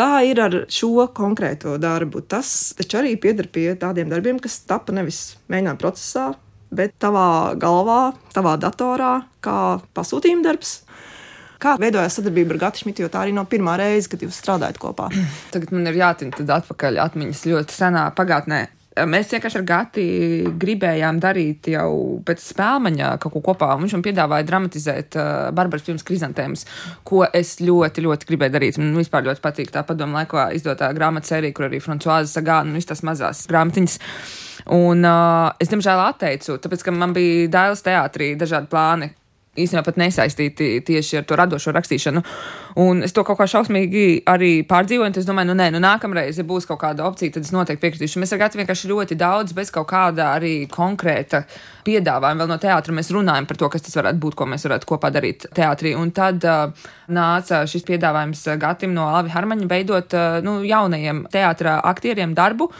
Kā 0.00 0.22
ir 0.24 0.40
ar 0.40 0.62
šo 0.72 1.10
konkrēto 1.12 1.76
darbu? 1.82 2.22
Tas 2.24 2.72
taču 2.78 3.02
arī 3.02 3.18
pieder 3.20 3.52
pie 3.52 3.74
tādiem 3.76 4.08
darbiem, 4.08 4.40
kas 4.40 4.62
tapa 4.64 4.96
nevis 4.96 5.34
mēģinājuma 5.52 5.82
procesā, 5.82 6.30
bet 6.72 6.96
tavā 7.02 7.58
galvā, 7.60 8.14
tavā 8.32 8.54
datorā, 8.62 9.18
kā 9.44 9.58
pasūtījuma 9.92 10.46
darbs. 10.46 10.78
Kā 11.60 11.76
veidojās 11.80 12.16
sadarbība 12.16 12.54
ar 12.56 12.62
Gatu 12.64 12.80
Šmitu, 12.84 13.04
jo 13.04 13.12
tā 13.12 13.26
arī 13.26 13.34
nav 13.36 13.50
pirmā 13.52 13.76
reize, 13.80 14.08
kad 14.08 14.22
jūs 14.24 14.38
strādājat 14.40 14.80
kopā? 14.80 15.10
Tagad 15.54 15.74
man 15.76 15.88
ir 15.90 15.98
jātina 16.00 16.46
atpakaļ 16.56 17.00
atmiņas 17.04 17.48
ļoti 17.52 17.76
senā 17.76 18.06
pagātnē. 18.16 18.66
Mēs 19.06 19.28
vienkārši 19.30 19.60
ar 19.60 19.64
Gati 19.68 20.04
gribējām 20.60 21.20
darīt 21.22 21.68
jau 21.70 21.92
pēc 22.26 22.42
spēļmaņa 22.42 23.12
kaut 23.22 23.36
ko 23.36 23.42
kopā. 23.52 23.68
Viņš 23.78 23.94
man 23.96 24.02
piedāvāja 24.04 24.46
dramatizēt 24.48 25.16
uh, 25.16 25.28
Barbaras 25.56 25.86
filmas 25.86 26.04
Krizantēmas, 26.08 26.66
ko 27.06 27.22
es 27.28 27.54
ļoti, 27.62 28.04
ļoti 28.08 28.28
gribēju 28.32 28.56
darīt. 28.56 28.80
Man 28.82 28.98
vispār 28.98 29.28
ļoti 29.28 29.44
patīk 29.44 29.70
tā 29.76 29.84
padomu 29.86 30.18
laikā 30.18 30.48
izdotā 30.58 30.90
grāmatu 30.96 31.30
sērija, 31.30 31.54
kur 31.54 31.68
arī 31.68 31.78
Frančiskā 31.84 32.18
Sagāna, 32.32 32.74
nu, 32.74 32.82
tās 32.82 33.04
mazās 33.06 33.44
grāmatiņas. 33.52 33.96
Un 34.74 35.06
uh, 35.06 35.54
es, 35.62 35.70
diemžēl, 35.70 36.02
atteicu, 36.10 36.58
tāpēc, 36.60 36.84
ka 36.84 36.92
man 36.96 37.14
bija 37.16 37.46
Dailas 37.52 37.86
teātrī 37.86 38.34
dažādi 38.40 38.68
plāni, 38.74 39.12
īstenībā 39.58 39.82
pat 39.82 39.96
nesaistīti 39.98 40.68
tieši 40.86 41.18
ar 41.18 41.24
to 41.26 41.36
radošo 41.38 41.72
rakstīšanu. 41.74 42.22
Un 42.82 43.02
es 43.02 43.14
to 43.14 43.24
kaut 43.26 43.40
kā 43.40 43.48
šausmīgi 43.50 44.22
arī 44.30 44.50
pārdzīvoju. 44.68 45.16
Es 45.18 45.26
domāju, 45.26 45.50
nu, 45.50 45.56
nē, 45.58 45.70
nu, 45.74 45.80
nākamreiz, 45.82 46.38
ja 46.38 46.46
būs 46.46 46.68
kaut 46.68 46.78
kāda 46.84 47.08
opcija, 47.08 47.34
tad 47.34 47.48
es 47.48 47.50
noteikti 47.54 47.82
piekritīšu. 47.82 48.22
Mēs 48.22 48.34
ar 48.36 48.44
Gatu 48.44 48.60
vienkārši 48.60 48.90
ļoti 48.92 49.18
daudz, 49.18 49.54
bez 49.56 49.72
kaut 49.74 49.88
kāda 49.90 50.30
arī 50.36 50.54
konkrēta 50.70 51.42
piedāvājuma. 51.86 52.44
Vēl 52.44 52.52
no 52.52 52.60
teātra 52.62 52.94
mēs 52.94 53.10
runājam 53.14 53.50
par 53.50 53.58
to, 53.58 53.72
kas 53.74 53.84
tas 53.88 53.98
varētu 53.98 54.22
būt, 54.22 54.38
ko 54.38 54.46
mēs 54.52 54.68
varētu 54.68 54.90
kopā 54.92 55.10
darīt 55.14 55.48
teātrī. 55.56 55.96
Un 55.98 56.14
tad 56.14 56.46
uh, 56.46 56.86
nāca 57.10 57.64
šis 57.70 57.84
piedāvājums 57.90 58.46
Gatim 58.62 58.94
no 58.94 59.10
Alvi 59.10 59.34
Harmaņa 59.34 59.68
veidot 59.70 60.14
uh, 60.14 60.40
nu, 60.46 60.60
jaunajiem 60.62 61.26
teātra 61.34 61.80
aktieriem 61.90 62.38
darbu. 62.38 62.70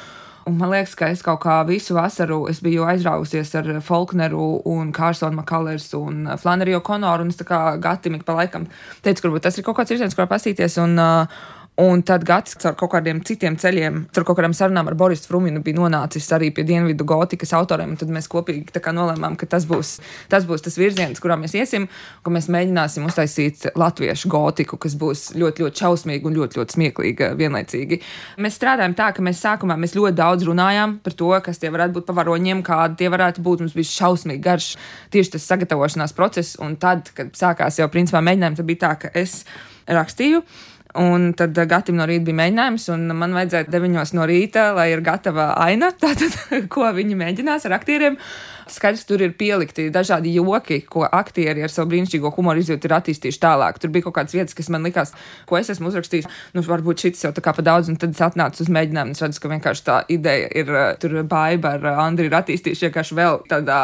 Un 0.49 0.57
man 0.57 0.71
liekas, 0.73 0.95
ka 0.97 1.11
es 1.13 1.21
kaut 1.25 1.43
kā 1.43 1.59
visu 1.69 1.95
vasaru 1.97 2.47
biju 2.65 2.87
aizrausies 2.89 3.53
ar 3.59 3.67
Falkneru 3.85 4.63
un 4.65 4.93
Kārsonu 4.97 5.37
Makalers 5.37 5.93
un 5.99 6.25
Flanneriju 6.41 6.81
Konoru. 6.81 7.27
Un 7.27 7.33
es 7.33 7.37
tā 7.37 7.45
kā 7.45 7.61
gati 7.81 8.09
ik 8.15 8.25
pa 8.25 8.39
laikam 8.39 8.67
teicu, 9.03 9.29
ka 9.33 9.45
tas 9.47 9.59
ir 9.59 9.65
kaut 9.65 9.77
kāds 9.77 9.93
virziens, 9.93 10.17
kur 10.17 10.27
pasīties. 10.31 10.79
Un, 10.81 10.97
uh, 10.99 11.27
Un 11.81 12.03
tad 12.05 12.27
Gatis 12.29 12.59
ar 12.69 12.75
kaut 12.77 12.91
kādiem 12.93 13.23
citiem 13.25 13.55
ceļiem, 13.57 14.03
ar 14.13 14.25
kaut 14.29 14.37
kādām 14.37 14.53
sarunām 14.57 14.91
ar 14.91 14.97
Boris 15.01 15.23
Fruminu 15.25 15.63
bija 15.65 15.79
nonācis 15.79 16.27
arī 16.37 16.51
pie 16.53 16.65
dienvidu 16.69 17.07
gotikas 17.09 17.55
autoriem. 17.57 17.95
Tad 17.97 18.11
mēs 18.13 18.29
kopīgi 18.29 18.83
nolēmām, 18.93 19.37
ka 19.41 19.47
tas 19.49 19.65
būs, 19.69 19.95
tas 20.29 20.45
būs 20.49 20.67
tas 20.67 20.77
virziens, 20.77 21.23
kurā 21.23 21.39
mēs 21.41 21.55
iesim, 21.57 21.87
ka 22.27 22.33
mēs 22.35 22.51
mēģināsim 22.53 23.07
uztaisīt 23.09 23.71
latviešu 23.81 24.29
gotiku, 24.29 24.77
kas 24.83 24.97
būs 25.01 25.23
ļoti, 25.41 25.65
ļoti 25.65 25.83
šausmīga 25.85 26.29
un 26.29 26.37
ļoti, 26.37 26.61
ļoti 26.61 26.77
smieklīga 26.77 27.31
vienlaicīgi. 27.41 28.01
Mēs 28.45 28.59
strādājam 28.61 28.97
tā, 28.99 29.09
ka 29.17 29.25
mēs 29.25 29.41
sākumā 29.41 29.79
mēs 29.81 29.97
ļoti 29.97 30.19
daudz 30.21 30.49
runājām 30.51 30.99
par 31.05 31.17
to, 31.17 31.31
kas 31.47 31.63
tie 31.63 31.71
varētu 31.73 31.97
būt 31.97 32.09
pavaroņiem, 32.11 32.65
kādi 32.67 33.01
tie 33.01 33.13
varētu 33.15 33.47
būt. 33.47 33.65
Mums 33.65 33.77
bija 33.79 33.89
šausmīgi 33.95 34.45
garš 34.45 34.75
tieši 35.15 35.39
tas 35.39 35.49
sagatavošanās 35.49 36.17
process, 36.19 36.59
un 36.61 36.77
tad, 36.81 37.09
kad 37.17 37.33
sākās 37.39 37.81
jau 37.81 37.89
principā 37.93 38.21
mēģinājumi, 38.27 38.61
tad 38.61 38.69
bija 38.69 38.85
tā, 38.85 38.93
ka 39.05 39.15
es 39.17 39.45
rakstīju. 39.89 40.45
Un 40.99 41.33
tad 41.39 41.59
eh, 41.59 41.67
Gatam 41.71 42.01
no 42.01 42.07
rīta 42.09 42.27
bija 42.27 42.39
mēģinājums, 42.41 42.89
un 42.95 43.11
man 43.15 43.35
vajadzēja 43.37 43.69
9 43.71 44.15
no 44.19 44.27
rīta, 44.27 44.71
lai 44.75 44.89
ir 44.91 45.05
gatava 45.07 45.53
aina, 45.63 45.93
tātad, 46.03 46.35
ko 46.73 46.89
viņi 46.97 47.19
mēģinās 47.21 47.69
ar 47.69 47.79
aktieriem. 47.79 48.19
Skaidrs, 48.71 49.03
tur 49.09 49.23
ir 49.25 49.33
pielikti 49.39 49.89
dažādi 49.93 50.33
joki, 50.37 50.81
ko 50.87 51.03
aktieri 51.05 51.65
ar 51.65 51.73
savu 51.73 51.91
brīnišķīgo 51.91 52.31
humoru 52.37 52.63
izjūtu 52.63 52.87
ir 52.89 52.95
attīstījuši 52.97 53.41
tālāk. 53.43 53.81
Tur 53.83 53.93
bija 53.95 54.07
kaut 54.07 54.17
kādas 54.21 54.37
vietas, 54.37 54.55
kas 54.57 54.71
man 54.73 54.87
likās, 54.87 55.13
ko 55.51 55.59
es 55.59 55.73
esmu 55.75 55.91
uzrakstījis. 55.91 56.29
Nu, 56.55 56.63
varbūt 56.67 57.05
šis 57.05 57.27
jau 57.27 57.33
tā 57.37 57.45
kā 57.45 57.55
pa 57.57 57.65
daudz, 57.67 57.91
un 57.91 57.99
tad 58.01 58.15
es 58.15 58.23
atnācu 58.25 58.63
uz 58.65 58.71
mēģinājumu, 58.73 59.17
es 59.17 59.25
redzu, 59.25 59.43
ka 59.43 59.53
vienkārši 59.53 59.87
tā 59.87 59.99
ideja 60.13 60.49
ir, 60.63 60.71
eh, 60.71 60.95
tur 61.03 61.19
baiba 61.27 61.75
ar 61.77 61.91
eh, 61.91 62.01
Andriu 62.07 62.31
ir 62.31 62.39
attīstījuši 62.39 62.89
vienkārši 62.89 63.19
vēl 63.19 63.43
tādā 63.51 63.81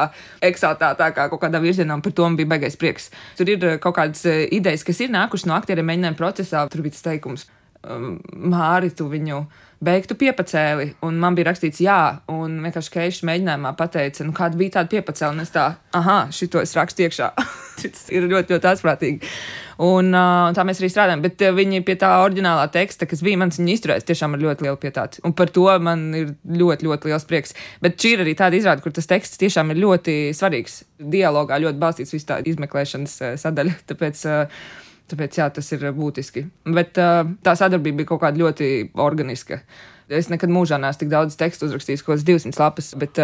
eksaltātākā 0.47 1.29
kaut 1.33 1.43
kādā 1.43 1.63
virzienā, 1.63 1.99
un 1.99 2.05
par 2.07 2.15
to 2.17 2.29
man 2.29 2.39
bija 2.39 2.55
beigais 2.55 2.79
prieks. 2.79 3.11
Tur 3.37 3.51
ir 3.51 3.69
kaut 3.83 3.99
kādas 3.99 4.25
idejas, 4.27 4.87
kas 4.87 5.03
ir 5.03 5.15
nākušas 5.15 5.51
no 5.51 5.59
aktieriem 5.59 5.91
mēģinājuma 5.91 6.21
procesā. 6.21 6.67
Tur 6.71 6.87
bija 6.87 6.97
tas 6.97 7.07
teikums, 7.07 7.47
um, 7.83 8.17
Māri, 8.55 8.93
tu 8.95 9.09
viņu 9.11 9.45
beigtu 9.85 10.17
piepacēli. 10.19 10.89
Un 11.07 11.21
man 11.21 11.37
bija 11.37 11.51
rakstīts, 11.51 11.83
jā, 11.85 11.99
un 12.33 12.59
vienkārši 12.65 12.93
keišs 12.95 13.23
mēģinājumā 13.29 13.75
pateica, 13.79 14.25
nu, 14.27 14.35
kāda 14.37 14.59
bija 14.59 14.79
tāda 14.79 14.93
piepacēla. 14.95 15.35
Un 15.37 15.45
es 15.45 15.53
tā, 15.55 15.69
ah, 15.97 16.11
šito 16.33 16.63
es 16.63 16.75
rakstu 16.79 17.07
iekšā. 17.07 17.31
Tas 17.83 18.07
ir 18.15 18.25
ļoti, 18.31 18.57
ļoti 18.57 18.69
atprātīgi. 18.71 19.31
Un, 19.77 20.09
uh, 20.17 20.47
un 20.49 20.57
tā 20.57 20.65
mēs 20.65 20.81
arī 20.81 20.89
strādājam. 20.89 21.21
Bet 21.27 21.43
viņi 21.59 21.83
pie 21.85 21.99
tā 22.01 22.15
oriģinālā 22.25 22.65
teksta, 22.73 23.09
kas 23.09 23.21
bija 23.25 23.43
mans, 23.43 23.59
viņa 23.61 23.75
izturēs 23.75 24.09
tiešām 24.09 24.37
ar 24.37 24.45
ļoti 24.47 24.65
lielu 24.65 24.81
pietāti. 24.81 25.21
Un 25.29 25.37
par 25.37 25.53
to 25.53 25.67
man 25.85 26.07
ir 26.17 26.33
ļoti, 26.49 26.89
ļoti 26.89 27.11
liels 27.11 27.29
prieks. 27.29 27.53
Bet 27.85 28.01
šī 28.01 28.15
ir 28.17 28.25
arī 28.25 28.33
tāda 28.39 28.57
izrāde, 28.57 28.81
kur 28.85 28.97
tas 28.97 29.11
teksts 29.11 29.43
tiešām 29.43 29.75
ir 29.75 29.83
ļoti 29.85 30.17
svarīgs. 30.37 30.81
Dialogā 30.97 31.61
ļoti 31.61 31.83
balstīts 31.83 32.17
viss 32.17 32.29
tā 32.29 32.41
izmeklēšanas 32.49 33.21
sadaļa. 33.45 33.77
Tāpēc, 33.93 34.25
uh, 34.33 34.65
Tāpēc 35.07 35.37
jā, 35.39 35.51
tas 35.55 35.69
ir 35.71 35.85
būtiski. 35.95 36.47
Bet 36.75 36.97
tā 36.97 37.53
sadarbība 37.59 38.03
bija 38.03 38.11
kaut 38.11 38.25
kāda 38.25 38.43
ļoti 38.43 38.71
organiska. 38.99 39.61
Es 40.07 40.29
nekad 40.31 40.53
mūžā 40.55 40.77
neesmu 40.79 41.01
tik 41.01 41.09
daudz 41.11 41.35
tekstu 41.39 41.67
uzrakstījis, 41.67 42.03
kaut 42.07 42.13
kādas 42.15 42.27
200 42.27 42.61
lapas. 42.63 42.91
Bet, 42.99 43.19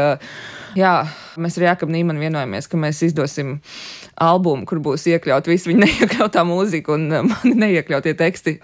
jā, 0.78 0.92
mēs 1.38 1.58
ar 1.58 1.66
Jākabu 1.68 1.94
Nīmanu 1.94 2.22
vienojamies, 2.24 2.66
ka 2.70 2.80
mēs 2.82 3.04
izdosim 3.06 3.52
albumu, 4.18 4.66
kur 4.66 4.80
būs 4.82 5.06
iekļaut 5.12 5.50
visu 5.50 5.70
viņa 5.70 5.82
neiekļautā 5.86 6.42
mūzika 6.46 6.96
un 6.96 7.06
mani 7.30 7.54
neiekļautie 7.66 8.16
teksti. 8.18 8.56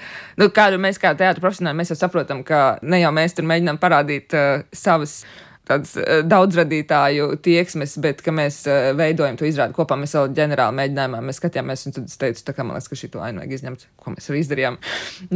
Nu, 0.43 0.51
kā 0.55 0.67
mēs, 0.75 0.99
kā 0.99 1.15
teātris 1.15 1.45
profesionāli, 1.45 1.79
mēs 1.79 1.95
jau 1.95 1.99
saprotam, 2.01 2.43
ka 2.47 2.81
ne 2.83 3.03
jau 3.05 3.15
mēs 3.15 3.39
tur 3.39 3.47
mēģinām 3.51 3.79
parādīt 3.83 4.35
uh, 4.35 4.67
savas 4.75 5.21
tādas 5.69 5.95
eh, 6.01 6.23
daudzradītāju 6.27 7.29
tieksmes, 7.45 7.97
bet 8.03 8.23
ka 8.25 8.35
mēs 8.35 8.61
eh, 8.71 8.91
veidojam 8.99 9.39
to 9.39 9.47
izrādi 9.49 9.77
kopā. 9.77 9.99
Mēs 10.01 10.17
vēl 10.17 10.33
ģenerāli 10.39 10.79
mēģinājumā 10.81 11.23
mēs 11.29 11.41
skatījāmies, 11.43 11.87
un 11.89 11.97
tad 11.99 12.09
es 12.11 12.19
teicu, 12.21 12.45
tā 12.47 12.57
kā 12.57 12.67
man 12.67 12.79
liekas, 12.79 12.91
ka 12.93 13.01
šī 13.01 13.13
to 13.13 13.23
ainu 13.25 13.43
vajag 13.43 13.55
izņemt, 13.59 13.87
ko 14.01 14.15
mēs 14.15 14.31
arī 14.33 14.43
izdarījām. 14.45 14.81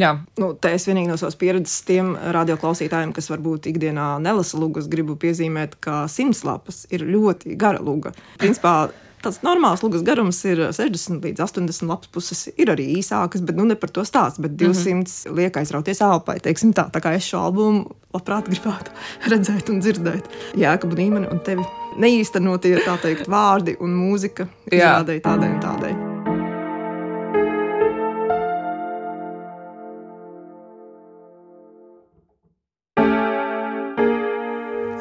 Jā. 0.04 0.14
Nu, 0.40 0.52
te 0.56 0.74
es 0.76 0.88
vienīgi 0.88 1.12
no 1.12 1.18
savas 1.20 1.38
pieredzes 1.40 1.78
tiem 1.88 2.14
radioklausītājiem, 2.36 3.14
kas 3.16 3.30
varbūt 3.32 3.70
ikdienā 3.72 4.08
nelasa 4.24 4.60
lugas, 4.60 4.90
gribu 4.92 5.18
piezīmēt, 5.20 5.78
ka 5.84 6.04
simts 6.12 6.44
lapas 6.48 6.84
ir 6.92 7.06
ļoti 7.08 7.56
gara 7.60 7.82
luga. 7.82 8.14
Principā, 8.40 8.90
Tāds 9.22 9.38
normāls 9.44 9.84
lugas 9.84 10.02
garums 10.02 10.40
ir 10.50 10.58
60 10.74 11.22
līdz 11.22 11.42
80 11.44 11.86
lapas 11.86 12.10
puses. 12.10 12.48
Ir 12.58 12.72
arī 12.72 12.88
īsākas, 12.96 13.44
bet 13.46 13.54
nu 13.54 13.68
ne 13.68 13.76
par 13.78 13.92
to 13.94 14.02
stāst. 14.06 14.40
Bet 14.42 14.56
200 14.58 14.94
mm 14.94 15.02
-hmm. 15.02 15.36
liek 15.36 15.56
aizrauties 15.56 16.00
elpai. 16.00 16.40
Teiksim 16.40 16.72
tā, 16.74 16.90
tā 16.90 17.00
kā 17.00 17.14
es 17.14 17.22
šo 17.22 17.38
albumu 17.38 17.86
labprāt 18.14 18.48
gribētu 18.50 18.90
redzēt 19.30 19.70
un 19.70 19.80
dzirdēt. 19.80 20.24
Jā, 20.56 20.76
ka 20.78 20.88
Bunīmani 20.88 21.30
un 21.30 21.38
tevi 21.38 21.62
neīstenotie 21.98 22.82
tā 22.84 22.98
teikt 23.02 23.28
vārdi 23.28 23.76
un 23.80 23.94
mūzika 23.94 24.46
izrādēja 24.72 25.20
tādai 25.20 25.50
un 25.54 25.60
tādai. 25.60 25.94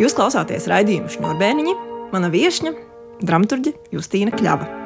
Jūs 0.02 0.14
klausāties 0.14 0.68
raidījumu 0.68 1.10
Šņurbēniņa, 1.10 1.76
mana 2.12 2.30
viesņa 2.30 2.91
dramaturģe 3.22 3.74
Justīna 3.96 4.34
Kļava. 4.36 4.82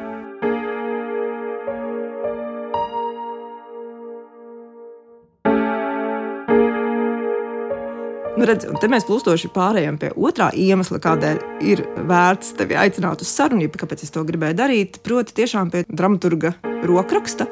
Nu, 8.36 8.44
redz, 8.44 8.65
te 8.82 8.88
mēs 8.92 9.06
plūstoši 9.08 9.48
pārējām 9.56 9.96
pie 10.01 10.10
otrā 10.20 10.50
iemesla, 10.60 11.00
kādēļ 11.00 11.38
ir 11.63 11.86
vērts 12.10 12.51
tevi 12.60 12.75
aicināt 12.75 13.24
uz 13.24 13.32
sarunu, 13.32 13.70
kāpēc 13.72 14.04
es 14.04 14.12
to 14.12 14.25
gribēju 14.27 14.58
darīt. 14.60 15.00
Proti, 15.08 15.38
tiešām 15.39 15.72
pie 15.72 15.86
dramaturga 15.88 16.51
rokraksta 16.84 17.48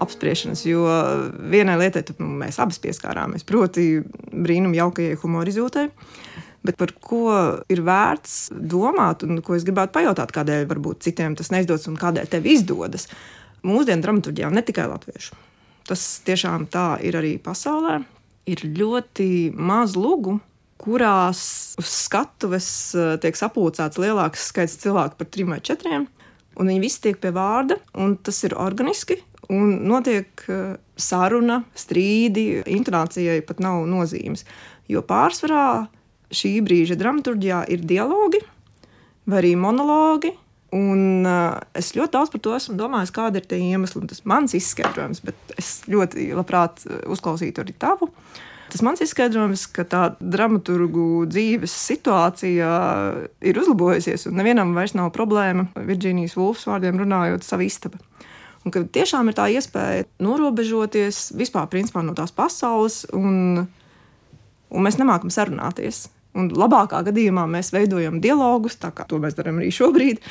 apspriešanas, 0.00 0.64
jo 0.66 0.86
vienai 1.52 1.76
lietai 1.82 2.06
mēs 2.18 2.56
abi 2.62 2.80
pieskārāmies, 2.86 3.44
proti, 3.46 4.00
brīnum 4.32 4.72
jaukajai 4.76 5.20
humorizūtai. 5.20 5.86
Bet 6.64 6.78
par 6.80 6.94
ko 7.04 7.24
ir 7.70 7.82
vērts 7.84 8.54
domāt, 8.56 9.24
un 9.26 9.42
ko 9.44 9.56
es 9.56 9.66
gribētu 9.66 9.94
pajautāt, 9.98 10.32
kādēļ 10.34 10.68
varbūt 10.70 11.04
citiem 11.04 11.36
tas 11.38 11.52
neizdodas 11.52 11.88
un 11.90 11.98
kādēļ 12.00 12.30
tev 12.32 12.48
izdodas. 12.48 13.08
Mūsdienu 13.64 14.04
dramaturgijām 14.04 14.56
ne 14.56 14.64
tikai 14.64 14.88
latviešu. 14.90 15.36
Tas 15.88 16.02
tiešām 16.24 16.66
tā 16.72 16.94
ir 17.04 17.16
arī 17.20 17.36
pasaulē. 17.42 18.00
Ir 18.48 18.60
ļoti 18.76 19.52
maz 19.56 19.96
lugu, 19.96 20.38
kurās 20.80 21.42
uz 21.80 21.92
skatuves 22.04 22.68
eh, 22.96 23.14
tiek 23.22 23.36
sapulcēts 23.38 24.00
lielāks 24.00 24.48
skaits 24.50 24.76
cilvēku 24.82 25.20
par 25.20 25.30
trim 25.32 25.52
vai 25.54 25.60
četriem. 25.64 26.08
Un 26.54 26.70
viņi 26.70 26.82
visi 26.82 27.00
tiek 27.06 27.18
pie 27.20 27.32
vārda, 27.34 27.78
un 27.98 28.16
tas 28.16 28.38
ir 28.46 28.56
organiski. 28.60 29.18
Un 29.52 29.74
notiek 29.88 30.44
eh, 30.48 30.76
saruna, 30.96 31.62
strīdi, 31.76 32.64
intonācijai 32.76 33.40
pat 33.46 33.60
nav 33.64 33.84
nozīmes. 33.90 34.44
Jo 34.88 35.04
pārsvarā 35.04 35.66
šī 36.32 36.56
brīža 36.64 36.96
dramaturgijā 37.00 37.64
ir 37.72 37.84
dialogi 37.84 38.40
vai 39.28 39.40
arī 39.42 39.54
monologi. 39.58 40.34
Un, 40.74 41.22
uh, 41.22 41.60
es 41.76 41.92
ļoti 41.94 42.16
daudz 42.16 42.32
par 42.32 42.40
to 42.42 42.54
esmu 42.56 42.74
domājis, 42.78 43.12
kāda 43.14 43.38
ir 43.38 43.44
tie 43.46 43.60
iemesli. 43.62 44.02
Tas 44.10 44.24
mans 44.26 44.56
izskaidrojums, 44.58 45.22
bet 45.22 45.54
es 45.60 45.76
ļoti 45.86 46.32
labprāt 46.34 46.82
uh, 46.88 46.98
uzklausītu 47.14 47.62
arī 47.62 47.76
tavu. 47.78 48.10
Tas 48.72 48.82
mans 48.82 48.98
izskaidrojums, 49.04 49.68
ka 49.70 49.84
tā 49.86 50.02
dramaturgu 50.18 51.28
dzīves 51.30 51.70
situācija 51.92 52.70
ir 53.46 53.60
uzlabojusies, 53.60 54.26
un 54.26 54.40
nevienam 54.40 54.72
vairs 54.74 54.96
nav 54.98 55.12
problēma, 55.14 55.68
Virģīnijas 55.78 56.34
Vulfs 56.34 56.66
vārdiem 56.66 56.98
runājot, 56.98 57.46
savu 57.46 57.68
istabu. 57.68 58.00
Un 58.64 58.74
ka 58.74 58.82
tiešām 58.96 59.30
ir 59.30 59.36
tā 59.36 59.46
iespēja 59.52 60.08
norobežoties 60.24 61.28
vispār 61.38 61.68
principā, 61.70 62.02
no 62.02 62.16
tās 62.18 62.32
pasaules, 62.34 63.04
un, 63.14 63.68
un 64.74 64.86
mēs 64.86 64.98
nemākam 65.00 65.32
sarunāties. 65.32 66.08
Un 66.34 66.50
labākā 66.50 67.04
gadījumā 67.06 67.46
mēs 67.50 67.70
veidojam 67.74 68.18
dialogus, 68.22 68.76
tā 68.82 68.90
kā 68.94 69.06
to 69.06 69.20
mēs 69.22 69.36
darām 69.38 69.60
arī 69.60 69.70
šobrīd. 69.74 70.22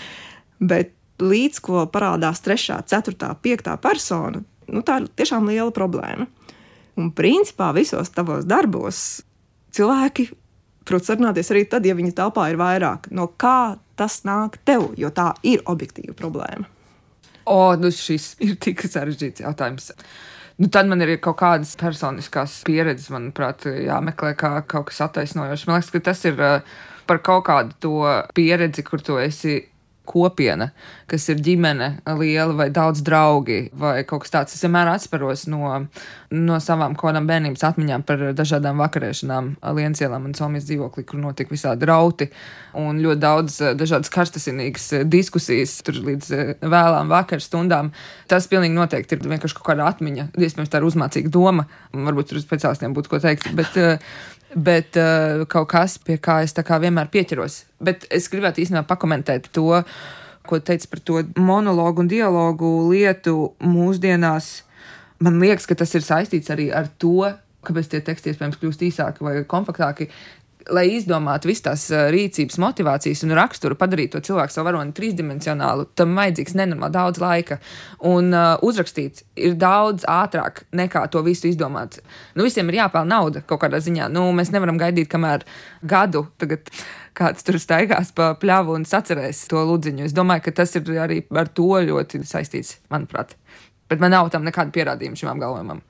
Bet 0.59 0.91
līdz 1.23 1.61
ko 1.63 1.85
parādās 1.91 2.43
trešā, 2.43 2.81
ceturtā, 2.89 3.31
piektā 3.39 3.77
persona, 3.79 4.43
nu, 4.67 4.83
tā 4.83 4.99
ir 4.99 5.07
tiešām 5.15 5.47
liela 5.47 5.71
problēma. 5.75 6.27
Un 6.99 7.09
principā 7.15 7.71
visos 7.73 8.11
tavos 8.13 8.43
darbos 8.45 9.23
cilvēki 9.73 10.27
prot 10.87 11.07
sarunāties 11.07 11.49
arī 11.53 11.63
tad, 11.69 11.87
ja 11.87 11.95
viņa 11.97 12.13
telpā 12.19 12.49
ir 12.51 12.59
vairāk. 12.59 13.09
No 13.15 13.29
kā 13.39 13.77
tas 13.99 14.21
nāk 14.27 14.59
tev, 14.67 14.91
jo 14.99 15.09
tā 15.15 15.31
ir 15.47 15.63
objektīva 15.69 16.15
problēma. 16.17 16.67
O, 17.49 17.73
nu 17.79 17.91
šis 17.91 18.33
ir 18.43 18.55
tik 18.61 18.85
sarežģīts 18.87 19.43
jautājums. 19.43 19.91
Nu, 20.61 20.69
tad 20.69 20.89
man 20.89 21.01
ir 21.01 21.15
kaut 21.23 21.39
kādas 21.41 21.73
personiskās 21.79 22.59
pieredzes, 22.67 23.09
manuprāt, 23.13 23.65
jāmeklē 23.65 24.33
kā 24.37 24.55
kaut 24.69 24.91
kas 24.91 25.01
attaisnojošs. 25.07 25.67
Man 25.67 25.79
liekas, 25.79 25.93
ka 25.93 26.01
tas 26.11 26.25
ir 26.29 26.37
uh, 26.37 26.75
par 27.09 27.21
kaut 27.25 27.47
kādu 27.49 27.77
to 27.81 27.93
pieredzi, 28.37 28.85
kur 28.85 29.01
tu 29.01 29.17
esi 29.21 29.61
kopiena, 30.05 30.69
kas 31.07 31.25
ir 31.31 31.39
ģimene, 31.43 31.89
liela 32.19 32.53
vai 32.57 32.67
daudz 32.75 33.01
draugi 33.07 33.69
vai 33.79 34.01
kaut 34.07 34.25
kas 34.25 34.33
tāds. 34.33 34.55
Es 34.57 34.65
vienmēr 34.65 34.91
atceros 34.91 35.45
no, 35.51 35.69
no 36.33 36.57
savām 36.63 36.95
kaut 36.97 37.11
kādām 37.11 37.27
bērnības 37.29 37.63
atmiņām 37.67 38.03
par 38.07 38.21
dažādām 38.35 38.79
vakarēšanām 38.81 39.49
Lienzielām 39.77 40.25
un 40.27 40.35
Somijas 40.37 40.65
dzīvoklī, 40.67 41.05
kur 41.07 41.21
notika 41.21 41.53
visādi 41.53 41.87
rauti 41.89 42.29
un 42.79 43.01
ļoti 43.03 43.21
daudz 43.21 43.59
eh, 43.61 43.73
dažādas 43.77 44.11
karstasinīgas 44.13 44.87
eh, 44.97 45.05
diskusijas 45.05 45.75
tur 45.85 45.99
līdz 46.07 46.31
eh, 46.33 46.53
vēlām 46.61 47.11
vakar 47.11 47.43
stundām. 47.43 47.91
Tas 48.31 48.49
pilnīgi 48.49 48.77
noteikti 48.77 49.17
ir 49.17 49.27
vienkārši 49.27 49.59
kaut 49.59 49.69
kāda 49.69 49.87
atmiņa. 49.91 50.31
Iespējams, 50.33 50.73
tā 50.73 50.81
ir 50.81 50.89
uzmācīga 50.89 51.33
doma. 51.33 51.67
Varbūt 51.93 52.33
tur 52.33 52.41
speciālistiem 52.41 52.97
būtu 52.97 53.13
ko 53.13 53.21
teikt. 53.23 53.51
Bet, 53.53 53.77
bet 54.53 54.97
uh, 55.01 55.43
kaut 55.49 55.69
kas, 55.71 55.99
pie 56.01 56.17
kā 56.21 56.39
es 56.45 56.55
kā 56.57 56.81
vienmēr 56.81 57.11
pieķeros. 57.13 57.63
Bet 57.83 58.07
es 58.13 58.29
gribētu 58.33 58.63
īstenībā 58.63 58.85
pakomentēt 58.89 59.51
to, 59.53 59.83
ko 60.47 60.59
teica 60.59 60.89
par 60.91 61.01
to 61.05 61.23
monologu 61.37 62.03
un 62.03 62.09
dialogu 62.11 62.75
lietu 62.89 63.53
mūsdienās. 63.61 64.63
Man 65.23 65.39
liekas, 65.39 65.67
ka 65.69 65.77
tas 65.79 65.93
ir 65.95 66.03
saistīts 66.03 66.51
arī 66.51 66.67
ar 66.75 66.89
to, 66.99 67.29
kāpēc 67.63 67.91
tie 67.91 68.01
teksti 68.03 68.33
iespējams 68.33 68.59
kļūst 68.59 68.87
īsāki 68.89 69.23
vai 69.23 69.35
kompaktāki, 69.47 70.09
lai 70.71 70.85
izdomātu 70.95 71.49
visas 71.49 71.63
tās 71.65 71.83
rīcības, 72.13 72.57
motivācijas 72.61 73.23
un 73.25 73.35
raksturu, 73.37 73.77
padarītu 73.79 74.17
to 74.17 74.23
cilvēku 74.29 74.53
savu 74.53 74.69
varoni 74.69 74.95
trīsdimensionālu, 74.95 75.89
tam 75.97 76.15
vajadzīgs 76.19 76.55
nenormāli 76.59 76.95
daudz 76.95 77.21
laika. 77.23 77.59
Un 78.07 78.31
uh, 78.31 78.55
uzrakstīt 78.63 79.23
ir 79.35 79.57
daudz 79.59 80.07
ātrāk 80.09 80.63
nekā 80.75 81.05
to 81.11 81.23
visu 81.25 81.49
izdomāt. 81.51 81.99
Nu, 82.35 82.47
visiem 82.47 82.71
ir 82.71 82.81
jāpelnā 82.81 83.17
nauda 83.17 83.43
kaut 83.47 83.63
kādā 83.63 83.81
ziņā. 83.83 84.09
Nu, 84.13 84.29
mēs 84.35 84.53
nevaram 84.55 84.79
gaidīt, 84.81 85.11
kamēr 85.11 85.47
gadu 85.83 86.27
tagad. 86.41 86.71
Kāds 87.13 87.45
tur 87.45 87.59
staigās 87.61 88.09
pa 88.17 88.31
pļāvu 88.41 88.73
un 88.73 88.87
sacerēs 88.89 89.43
to 89.51 89.61
ludziņu. 89.69 90.07
Es 90.07 90.15
domāju, 90.17 90.47
ka 90.47 90.55
tas 90.63 90.73
ir 90.79 90.87
arī 90.97 91.19
ar 91.29 91.51
to 91.53 91.69
ļoti 91.85 92.23
saistīts, 92.25 92.79
manuprāt. 92.89 93.35
Bet 93.89 94.03
man 94.03 94.13
nav 94.15 94.29
tam 94.33 94.45
nekāda 94.47 94.73
pierādījuma 94.73 95.19
šim 95.19 95.31
apgalvojumam. 95.33 95.81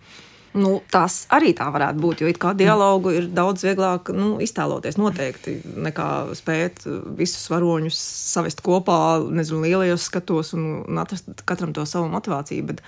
Nu, 0.54 0.76
tas 0.94 1.24
arī 1.34 1.50
tā 1.58 1.66
varētu 1.74 1.98
būt, 1.98 2.20
jo 2.22 2.28
it 2.30 2.38
kā 2.42 2.52
dialogu 2.54 3.10
ir 3.18 3.26
daudz 3.34 3.64
vieglāk 3.66 4.12
nu, 4.14 4.36
iztēloties 4.44 5.00
noteikti, 5.02 5.56
nekā 5.88 6.10
spēt 6.38 6.84
visus 7.18 7.48
varoņus 7.50 7.98
savest 8.36 8.62
kopā, 8.62 8.98
nezinu, 9.34 9.64
lielajos 9.66 10.06
skatos 10.12 10.54
un, 10.54 10.68
un 10.86 11.02
atrast 11.02 11.42
katram 11.50 11.74
to 11.74 11.88
savu 11.90 12.06
motivāciju. 12.14 12.68
Bet 12.70 12.84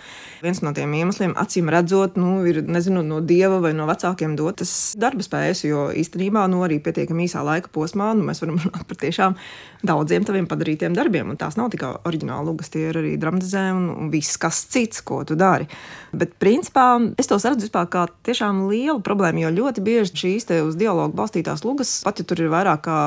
viens 0.46 0.62
no 0.62 0.76
tiem 0.78 0.94
iemesliem, 1.00 1.34
acīm 1.42 1.72
redzot, 1.74 2.20
nu, 2.22 2.36
ir 2.46 2.62
nezinu, 2.70 3.02
no 3.08 3.18
dieva 3.26 3.58
vai 3.64 3.74
no 3.74 3.90
vecākiem 3.90 4.38
dotas 4.38 4.94
darba 5.02 5.26
spējas, 5.26 5.66
jo 5.66 5.88
īstenībā 5.90 6.46
nu, 6.54 6.62
arī 6.68 6.78
pietiekami 6.86 7.26
īsā 7.26 7.42
laika 7.46 7.74
posmā 7.74 8.12
nu, 8.14 8.28
mēs 8.30 8.46
varam 8.46 8.62
runāt 8.62 8.86
par 8.86 9.02
tiešām 9.02 9.40
daudziem 9.86 10.26
taviem 10.26 10.46
padarītiem 10.50 10.94
darbiem. 10.94 11.34
Un 11.34 11.42
tās 11.42 11.58
nav 11.58 11.74
tikai 11.74 11.96
oriģināli 12.06 12.46
lugas, 12.46 12.70
tie 12.74 12.92
ir 12.92 13.02
arī 13.02 13.18
dramatizē 13.22 13.66
un, 13.74 13.90
un 14.06 14.14
viss 14.14 14.38
kas 14.42 14.68
cits, 14.70 15.02
ko 15.06 15.24
tu 15.26 15.38
dari. 15.40 15.66
Bet 16.14 16.38
principā 16.42 16.94
es 17.18 17.30
to 17.30 17.42
redzu 17.55 17.55
vispār 17.64 17.88
kā 17.92 18.04
tiešām 18.28 18.66
lielu 18.68 19.00
problēmu, 19.06 19.46
jo 19.46 19.54
ļoti 19.56 19.84
bieži 19.86 20.20
šīs 20.22 20.48
te 20.50 20.60
uz 20.66 20.76
dialogu 20.80 21.16
balstītās 21.18 21.64
lugas, 21.66 21.98
pat 22.06 22.20
ja 22.20 22.28
tur 22.28 22.44
ir 22.44 22.52
vairāk 22.54 22.84
kā 22.88 23.00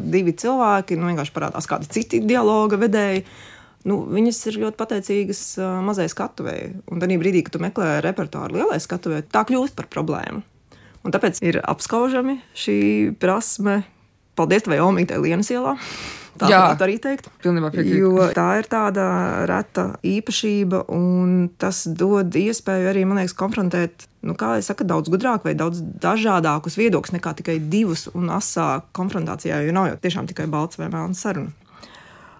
divi 0.00 0.34
cilvēki, 0.38 0.98
nu 0.98 1.10
vienkārši 1.10 1.34
parādās 1.36 1.68
kādi 1.70 1.90
citi 1.92 2.22
dialoga 2.24 2.80
vedēji. 2.80 3.24
Nu, 3.88 4.00
viņas 4.10 4.40
ir 4.50 4.58
ļoti 4.64 4.76
pateicīgas 4.80 5.42
mazai 5.86 6.08
skatuvēji. 6.10 6.72
Un 6.90 7.00
tad 7.00 7.12
brīdī, 7.22 7.44
kad 7.46 7.54
tu 7.54 7.62
meklē 7.62 8.00
repertuāru 8.04 8.58
lielai 8.58 8.80
skatuvēji, 8.82 9.28
tā 9.32 9.44
kļūst 9.48 9.78
par 9.78 9.86
problēmu. 9.92 10.42
Un 11.06 11.14
tāpēc 11.14 11.38
ir 11.46 11.60
apskaužami 11.62 12.40
šī 12.58 12.78
prasme. 13.22 13.84
Paldies, 14.38 14.66
vai 14.70 14.82
Omītai 14.82 15.22
Lienas 15.22 15.50
ielā! 15.54 15.78
Tā 16.38 16.50
Jā, 16.50 16.58
varētu 16.64 16.84
arī 16.86 16.96
teikt. 17.02 17.28
Pilnībā 17.42 17.70
piekrītu. 17.74 17.98
Jo 17.98 18.26
tā 18.36 18.46
ir 18.60 18.68
tāda 18.70 19.06
reta 19.50 19.86
īpašība, 20.06 20.84
un 20.94 21.48
tas 21.58 21.82
dod 21.90 22.36
iespēju 22.38 22.90
arī, 22.92 23.04
man 23.08 23.20
liekas, 23.20 23.34
konfrontēt, 23.38 24.06
nu, 24.28 24.36
kā 24.38 24.54
jau 24.58 24.66
saka, 24.70 24.86
daudz 24.86 25.10
gudrāk 25.12 25.46
vai 25.48 25.56
daudz 25.58 25.82
dažādākus 26.02 26.78
viedokļus 26.78 27.16
nekā 27.18 27.34
tikai 27.40 27.58
divus 27.72 28.06
un 28.14 28.30
asā 28.34 28.84
konfrontācijā, 28.96 29.64
jo 29.66 29.74
nav 29.74 29.90
jau 29.92 29.98
tiešām 30.06 30.30
tikai 30.30 30.46
balts 30.52 30.78
vai 30.78 30.90
melns 30.92 31.24
saruna. 31.26 31.54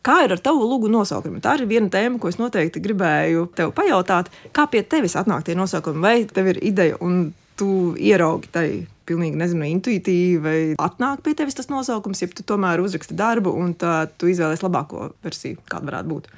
Kā 0.07 0.23
ir 0.25 0.33
ar 0.33 0.41
tavu 0.41 0.65
lūgu 0.65 0.89
nosaukumu? 0.93 1.43
Tā 1.45 1.57
ir 1.59 1.67
viena 1.69 1.91
tēma, 1.93 2.21
ko 2.23 2.31
es 2.31 2.39
noteikti 2.39 2.81
gribēju 2.81 3.49
tev 3.59 3.75
pajautāt. 3.77 4.31
Kā 4.55 4.65
pie 4.71 4.85
tevis 4.87 5.19
atnāk 5.19 5.45
tie 5.45 5.59
nosaukumi? 5.59 6.01
Vai 6.01 6.15
tev 6.25 6.53
ir 6.55 6.63
ideja 6.65 6.97
un 7.05 7.27
tu 7.59 7.71
ieraugi 7.99 8.53
tai 8.55 8.69
pilnīgi 9.09 9.41
nezinu, 9.41 9.65
intuitīvi, 9.73 10.39
vai 10.45 10.59
atnāk 10.85 11.23
pie 11.25 11.35
tevis 11.39 11.57
tas 11.57 11.71
nosaukums, 11.73 12.23
ja 12.23 12.29
tu 12.33 12.45
tomēr 12.47 12.83
uzraksti 12.85 13.17
darbu 13.19 13.55
un 13.57 13.75
tu 13.79 14.29
izvēlēsies 14.29 14.67
labāko 14.67 15.13
versiju, 15.25 15.63
kāda 15.69 15.93
varētu 15.93 16.13
būt. 16.13 16.31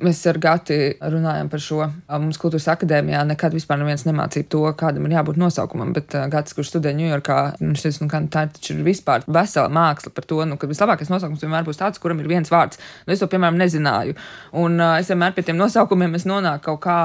Mēs 0.00 0.22
ar 0.30 0.38
Gati 0.40 0.76
runājam 1.12 1.50
par 1.52 1.60
šo. 1.60 1.84
Mums 2.08 2.38
kultūras 2.40 2.70
akadēmijā 2.72 3.20
nekad 3.28 3.52
vispār 3.52 3.76
neviens 3.82 4.06
nemācīja 4.06 4.48
to, 4.48 4.62
kādam 4.80 5.04
ir 5.04 5.12
jābūt 5.18 5.36
nosaukumam. 5.40 5.90
Bet 5.92 6.16
Gatis, 6.32 6.56
kurš 6.56 6.70
studē 6.72 6.94
Ņujorkā, 6.96 7.36
nu, 7.60 7.76
šis, 7.76 8.00
nu, 8.00 8.08
tā 8.08 8.46
ir 8.48 8.80
vispār 8.86 9.26
vesela 9.28 9.68
māksla 9.68 10.14
par 10.16 10.24
to, 10.24 10.40
nu, 10.48 10.56
ka 10.56 10.70
vislabākais 10.70 11.12
nosaukums 11.12 11.44
vienmēr 11.44 11.68
būs 11.68 11.82
tāds, 11.82 12.00
kuram 12.00 12.24
ir 12.24 12.32
viens 12.32 12.48
vārds. 12.48 12.80
Nu, 13.04 13.12
es 13.12 13.20
to, 13.20 13.28
piemēram, 13.28 13.60
nezināju. 13.60 14.16
Un 14.64 14.80
uh, 14.80 14.96
es 15.02 15.12
vienmēr 15.12 15.36
pie 15.36 15.44
tiem 15.44 15.60
nosaukumiem 15.60 16.16
nonāku 16.32 16.70
kaut 16.70 16.82
kā 16.88 16.98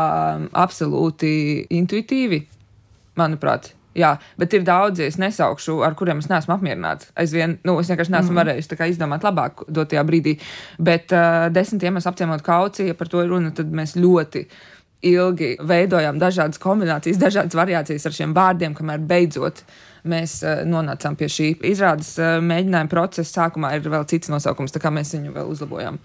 absolūti 0.64 1.36
intuitīvi, 1.76 2.46
manuprāt. 3.20 3.74
Jā, 3.96 4.18
bet 4.36 4.52
ir 4.58 4.66
daudzi, 4.68 5.06
es 5.08 5.16
nesaukšu, 5.22 5.78
ar 5.88 5.96
kuriem 5.96 6.20
es 6.20 6.28
neesmu 6.28 6.58
apmierināts. 6.58 7.14
Aizvien, 7.16 7.56
nu, 7.64 7.78
es 7.80 7.88
vienkārši 7.88 8.12
neesmu 8.12 8.34
mm. 8.34 8.40
varējis 8.42 8.74
izdomāt 8.92 9.24
labāk 9.24 9.64
dotajā 9.72 10.04
brīdī. 10.04 10.36
Bet 10.84 11.16
uh, 11.16 11.48
desmit 11.56 11.86
iemeslu 11.88 12.12
apciemot 12.12 12.44
kauciju, 12.44 12.92
ja 12.92 12.98
par 13.00 13.08
to 13.12 13.24
ir 13.24 13.32
runa, 13.32 13.54
tad 13.56 13.72
mēs 13.72 13.96
ļoti 13.96 14.44
ilgi 15.06 15.54
veidojām 15.64 16.20
dažādas 16.20 16.60
kombinācijas, 16.60 17.22
dažādas 17.22 17.56
variācijas 17.56 18.08
ar 18.10 18.16
šiem 18.18 18.36
vārdiem, 18.36 18.76
kamēr 18.76 19.04
beidzot 19.08 19.64
mēs 20.12 20.42
uh, 20.44 20.66
nonācām 20.68 21.16
pie 21.16 21.32
šī 21.32 21.54
izrādes 21.72 22.18
uh, 22.20 22.36
mēģinājuma 22.44 22.92
procesa. 22.92 23.46
Sākumā 23.46 23.78
ir 23.78 23.88
vēl 23.88 24.04
cits 24.12 24.34
nosaukums, 24.34 24.76
tā 24.76 24.84
kā 24.84 24.92
mēs 24.92 25.16
viņu 25.16 25.32
vēl 25.40 25.56
uzlabojām. 25.56 26.04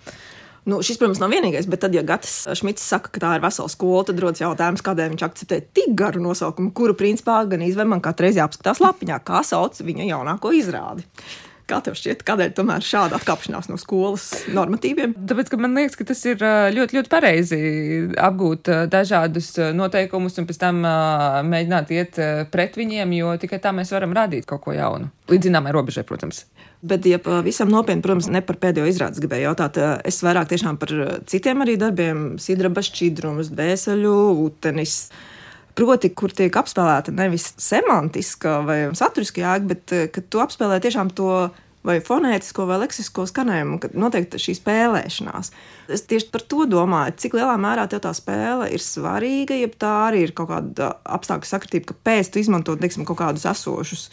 Nu, 0.70 0.78
šis, 0.86 1.00
protams, 1.00 1.18
nav 1.22 1.32
vienīgais, 1.32 1.66
bet 1.70 1.82
tad, 1.82 1.94
ja 1.96 2.04
Gatis 2.06 2.44
Šmits 2.60 2.84
saka, 2.86 3.10
ka 3.10 3.22
tā 3.22 3.32
ir 3.36 3.42
vesela 3.42 3.70
skola, 3.72 4.04
tad 4.06 4.20
rodas 4.22 4.42
jautājums, 4.42 4.84
kādēļ 4.86 5.14
viņš 5.14 5.24
akceptē 5.26 5.60
tik 5.74 5.96
garu 5.98 6.22
nosaukumu, 6.22 6.70
kuru 6.76 6.94
principā 6.98 7.40
gan 7.50 7.64
izvēlē 7.66 7.96
man 7.96 8.02
katru 8.04 8.28
reizi 8.28 8.38
jāapskatās 8.42 8.82
lapiņā, 8.84 9.18
kā 9.26 9.42
sauc 9.46 9.80
viņa 9.82 10.06
jaunāko 10.12 10.52
izrādi. 10.54 11.06
Kā 11.70 11.78
tev 11.86 11.94
šķiet, 11.94 12.24
kādēļ 12.26 12.54
tomēr 12.58 12.82
šāda 12.82 13.20
atkāpšanās 13.20 13.68
no 13.70 13.76
skolas 13.78 14.24
normatīviem? 14.50 15.12
Tāpēc, 15.30 15.52
ka 15.52 15.58
man 15.60 15.76
liekas, 15.78 15.94
ka 16.00 16.06
tas 16.08 16.22
ir 16.26 16.42
ļoti, 16.74 16.96
ļoti 16.98 17.12
pareizi 17.12 17.60
apgūt 18.18 18.72
dažādus 18.90 19.52
noteikumus 19.78 20.40
un 20.42 20.48
pēc 20.48 20.58
tam 20.64 20.82
mēģināt 21.46 21.94
iet 21.94 22.18
pret 22.50 22.78
viņiem, 22.80 23.14
jo 23.20 23.36
tikai 23.38 23.60
tā 23.62 23.70
mēs 23.76 23.94
varam 23.94 24.16
radīt 24.18 24.48
kaut 24.50 24.64
ko 24.66 24.74
jaunu. 24.74 25.12
Līdz 25.30 25.50
zināmai 25.50 25.74
robežai, 25.76 26.02
protams. 26.08 26.42
Bet, 26.82 27.04
ja 27.06 27.20
pavisam 27.22 27.70
nopietni, 27.70 28.02
protams, 28.02 28.30
ne 28.32 28.40
par 28.42 28.56
pēdējo 28.58 28.88
izrādes 28.90 29.20
gribēju 29.22 29.50
jautāt, 29.50 29.76
es 30.08 30.22
vairāk 30.24 30.48
tiešām 30.50 30.78
par 30.80 30.94
citiem 31.30 31.62
arī 31.62 31.76
darbiem, 31.78 32.32
sidraba 32.40 32.82
šķidrums, 32.82 33.52
dvēseļu, 33.52 34.14
ūtenis. 34.46 35.02
Proti, 35.80 36.10
kur 36.12 36.32
tiek 36.36 36.52
apspēlēta 36.60 37.12
nevis 37.16 37.54
semantiska 37.60 38.58
vai 38.66 38.78
saturiska 38.98 39.40
jēga, 39.40 39.68
bet 39.70 39.94
ka 40.12 40.22
tu 40.28 40.42
apspēlē 40.42 40.76
tiešām 40.84 41.08
to 41.16 41.30
vai 41.86 41.96
fonētisko 42.04 42.66
vai 42.68 42.76
leksisko 42.82 43.24
skanējumu, 43.30 43.78
kad 43.80 43.94
notiek 43.96 44.28
šī 44.36 44.58
spēlēšanās. 44.58 45.48
Es 45.88 46.04
tieši 46.10 46.28
par 46.34 46.44
to 46.44 46.66
domāju, 46.68 47.16
cik 47.22 47.38
lielā 47.38 47.54
mērā 47.60 47.86
tev 47.88 48.02
tā 48.04 48.12
spēle 48.16 48.68
ir 48.74 48.84
svarīga, 48.84 49.56
ja 49.56 49.70
tā 49.72 49.94
arī 50.10 50.26
ir 50.26 50.34
kaut 50.36 50.50
kāda 50.52 50.92
apstākļu 51.16 51.48
sakritība, 51.48 51.90
ka 51.90 51.98
pēc 52.10 52.34
tam 52.34 52.44
izmantot 52.44 52.82
teiksim, 52.82 53.06
kaut 53.08 53.22
kādus 53.22 53.48
esošus 53.48 54.10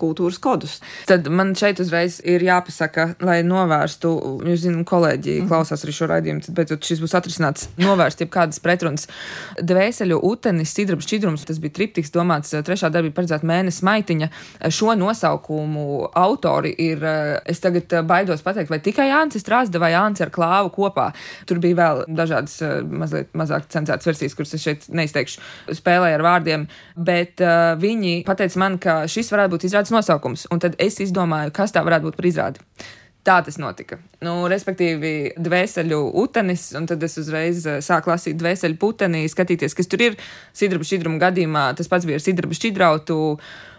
kultūras 0.00 0.40
kodus. 0.42 0.78
Tad 1.08 1.28
man 1.32 1.52
šeit 1.58 1.80
uzreiz 1.82 2.18
ir 2.24 2.44
jāpasaka, 2.44 3.14
lai 3.24 3.40
novērstu, 3.46 4.12
jūs 4.48 4.64
zināt, 4.64 4.86
kolēģi 4.88 5.36
mm. 5.42 5.50
klausās 5.50 5.84
arī 5.84 5.94
šo 5.96 6.10
raidījumu, 6.10 6.44
tad 6.46 6.56
beidzot 6.56 6.88
šis 6.88 7.02
būs 7.02 7.16
atrisināts, 7.18 7.68
novērst 7.80 8.24
jebkādas 8.24 8.62
pretrunas. 8.64 9.06
Dvēseļu 9.60 10.20
utenis, 10.30 10.72
sidrabs, 10.76 11.06
šķidrums, 11.08 11.46
tas 11.48 11.60
bija 11.62 11.76
triptiks 11.78 12.12
domāts, 12.14 12.54
trešā 12.66 12.90
darbība 12.92 13.20
paredzēta 13.20 13.48
mēnesis 13.48 13.84
maitiņa. 13.86 14.30
Šo 14.72 14.94
nosaukumu 14.98 16.10
autori 16.18 16.72
ir, 16.80 17.04
es 17.48 17.62
tagad 17.62 17.92
baidos 18.08 18.44
pateikt, 18.46 18.72
vai 18.72 18.80
tikai 18.84 19.10
Jānis 19.10 19.44
Strāzda 19.44 19.80
vai 19.82 19.92
Jānis 19.94 20.24
ar 20.24 20.32
klāvu 20.34 20.72
kopā. 20.74 21.10
Tur 21.48 21.60
bija 21.62 21.78
vēl 21.80 22.04
dažādas 22.08 22.58
mazliet 22.90 23.32
mazāk 23.36 23.68
cenzētas 23.72 24.08
versijas, 24.08 24.36
kuras 24.36 24.54
es 24.56 24.64
šeit 24.64 24.86
neizteikšu, 24.92 25.42
spēlēju 25.78 26.18
ar 26.18 26.24
vārdiem, 26.26 26.66
bet 26.96 27.42
uh, 27.44 27.74
viņi 27.80 28.20
pateica 28.28 28.60
man, 28.62 28.78
ka 28.82 28.96
šis 29.10 29.30
varētu 29.32 29.54
būt 29.54 29.66
izrādes 29.68 29.89
nosaukums, 29.94 30.46
un 30.50 30.62
tad 30.62 30.78
es 30.82 31.00
izdomāju, 31.02 31.52
kas 31.54 31.74
tā 31.74 31.84
varētu 31.86 32.08
būt 32.08 32.18
par 32.18 32.28
izrādi. 32.30 32.64
Tā 33.20 33.34
tas 33.44 33.58
notika. 33.60 33.98
Nu, 34.24 34.46
respektīvi, 34.48 35.34
dvēseli 35.36 35.96
utenis, 36.22 36.70
un 36.78 36.86
tad 36.88 37.02
es 37.04 37.18
uzreiz 37.20 37.66
sāku 37.84 38.08
lasīt 38.08 38.38
dvēseli 38.40 38.78
putenī, 38.80 39.26
skatīties, 39.28 39.76
kas 39.76 39.90
tur 39.92 40.06
ir. 40.06 40.16
Sidraba 40.56 40.88
šķidruma 40.88 41.20
gadījumā 41.20 41.66
tas 41.76 41.90
pats 41.92 42.08
bija 42.08 42.16
ar 42.16 42.24
sidraba 42.24 42.56
šķidrautu, 42.56 43.18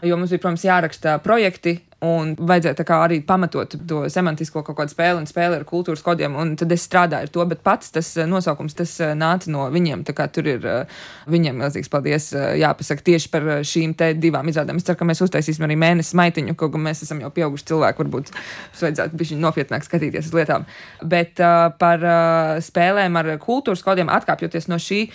jo 0.06 0.20
mums 0.22 0.36
bija, 0.36 0.44
protams, 0.44 0.68
jāraksta 0.68 1.18
projekti, 1.26 1.80
Un 2.02 2.32
vajadzēja 2.34 2.96
arī 2.98 3.20
pamatot 3.22 3.76
to 3.86 4.00
semantisko 4.10 4.64
kaut 4.66 4.80
kādu 4.80 4.90
spēli 4.90 5.22
un 5.22 5.28
spēli 5.30 5.60
ar 5.60 5.66
kultūras 5.70 6.02
kodiem. 6.02 6.34
Un 6.34 6.56
tad 6.58 6.72
es 6.74 6.88
strādāju 6.88 7.28
ar 7.28 7.34
to, 7.36 7.44
bet 7.52 7.62
pats 7.62 7.94
tas 7.94 8.10
eh, 8.18 8.26
nosaukums 8.26 8.74
tas 8.80 8.96
eh, 9.06 9.12
nāca 9.14 9.52
no 9.54 9.68
viņiem. 9.70 10.02
Tur 10.10 10.50
ir 10.50 10.66
eh, 10.66 11.04
viņiem 11.30 11.62
milzīgs 11.62 11.92
paldies 11.94 12.32
jāpasaka 12.34 13.06
tieši 13.06 13.30
par 13.30 13.46
šīm 13.70 13.94
divām 14.18 14.50
izrādēm. 14.50 14.82
Es 14.82 14.88
ceru, 14.88 14.98
ka 14.98 15.06
mēs 15.12 15.22
uztaisīsim 15.28 15.68
arī 15.68 15.78
mēnesi 15.78 16.18
maitiņu, 16.18 16.58
kaut 16.58 16.74
kā 16.74 16.82
mēs 16.82 17.04
esam 17.06 17.22
jau 17.22 17.30
pieauguši 17.38 17.70
cilvēki. 17.70 18.02
Varbūt 18.02 18.34
mums 18.34 18.84
vajadzētu 18.88 19.22
bišķi 19.22 19.40
nopietnāk 19.46 19.86
skatīties 19.86 20.32
uz 20.32 20.36
lietām. 20.40 20.66
Bet 21.06 21.38
uh, 21.38 21.70
par 21.78 22.02
uh, 22.02 22.58
spēlēm 22.66 23.22
ar 23.22 23.36
kultūras 23.46 23.86
kodiem 23.86 24.10
atkāpjoties 24.10 24.72
no 24.74 24.82
šī 24.82 25.06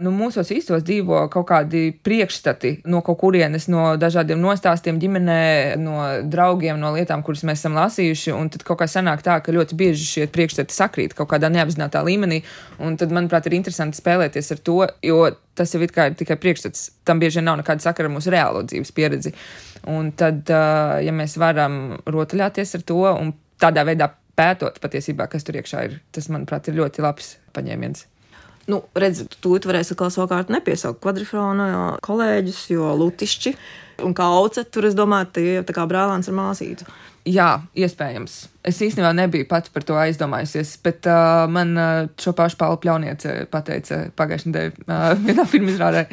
nu, 0.00 0.10
mūsos 0.14 0.48
īstos 0.54 0.82
dzīvo 0.86 1.20
kaut 1.32 1.46
kādi 1.50 1.90
priekšstati 2.04 2.72
no 2.90 3.02
kaut 3.04 3.18
kurienes, 3.20 3.66
no 3.72 3.94
dažādiem 4.00 4.40
nostāstiem 4.40 4.98
ģimenē, 5.02 5.40
no 5.80 5.96
draugiem, 6.30 6.78
no 6.80 6.92
lietām, 6.94 7.24
kuras 7.26 7.44
mēs 7.48 7.60
esam 7.62 7.76
lasījuši. 7.78 8.32
Un 8.36 8.50
tad 8.52 8.64
kaut 8.66 8.80
kā 8.80 8.88
sanāk 8.90 9.24
tā, 9.26 9.36
ka 9.44 9.54
ļoti 9.54 9.76
bieži 9.78 10.06
šie 10.08 10.28
priekšstati 10.32 10.74
sakrīt 10.74 11.16
kaut 11.18 11.30
kādā 11.32 11.50
neapzinātā 11.52 12.02
līmenī. 12.06 12.40
Un 12.80 12.96
tad, 13.00 13.12
manuprāt, 13.14 13.48
ir 13.48 13.58
interesanti 13.58 14.00
spēlēties 14.00 14.54
ar 14.56 14.62
to, 14.66 14.78
jo 15.04 15.18
tas 15.58 15.74
jau 15.74 15.82
ir 15.84 15.92
tikai 15.92 16.38
priekšstats. 16.40 16.86
Tam 17.04 17.20
bieži 17.20 17.40
vien 17.40 17.50
nav 17.50 17.60
nekāda 17.60 17.84
sakara 17.84 18.08
ar 18.08 18.14
mūsu 18.14 18.32
reālo 18.32 18.64
dzīves 18.64 18.94
pieredzi. 18.96 19.34
Un 19.90 20.12
tad, 20.16 20.48
ja 20.48 21.12
mēs 21.16 21.36
varam 21.40 22.00
rotaļāties 22.08 22.78
ar 22.78 22.86
to 22.88 23.02
un 23.10 23.34
tādā 23.60 23.84
veidā 23.88 24.08
pētot 24.40 24.80
patiesībā, 24.80 25.28
kas 25.28 25.44
tur 25.44 25.60
iekšā 25.60 25.84
ir, 25.88 26.00
tas, 26.14 26.30
manuprāt, 26.32 26.70
ir 26.70 26.80
ļoti 26.80 27.04
labs 27.04 27.34
paņēmiens. 27.56 28.06
Nu, 28.70 28.82
redziet, 28.94 29.34
tūlīt 29.42 29.66
varēs 29.66 29.92
atkal 29.94 30.12
savukārt 30.14 30.50
nepiesaukt 30.52 31.00
kvadrifrona 31.02 31.96
kolēģus, 32.06 32.64
jo 32.74 32.90
lutišķi 33.00 33.54
un 34.06 34.14
kauce 34.16 34.64
tur, 34.72 34.86
es 34.88 34.96
domāju, 34.96 35.30
tie 35.36 35.46
ir 35.58 35.64
tā 35.68 35.74
kā 35.76 35.86
brālēns 35.88 36.30
ar 36.30 36.36
māsītu. 36.36 36.86
Jā, 37.28 37.60
iespējams. 37.76 38.36
Es 38.64 38.78
īstenībā 38.80 39.10
nebiju 39.12 39.44
pati 39.48 39.72
par 39.74 39.84
to 39.84 39.96
aizdomājusies, 40.00 40.72
bet 40.84 41.04
uh, 41.10 41.44
man 41.52 41.74
uh, 41.76 42.06
šo 42.20 42.32
pašu 42.36 42.56
Pauli 42.60 42.80
Pļauniece 42.80 43.34
pateica 43.52 44.06
pagājušajā 44.16 44.52
nedēļā 44.52 44.86
uh, 44.86 45.10
vienā 45.28 45.44
filmu 45.48 45.74
izrādē. 45.74 46.06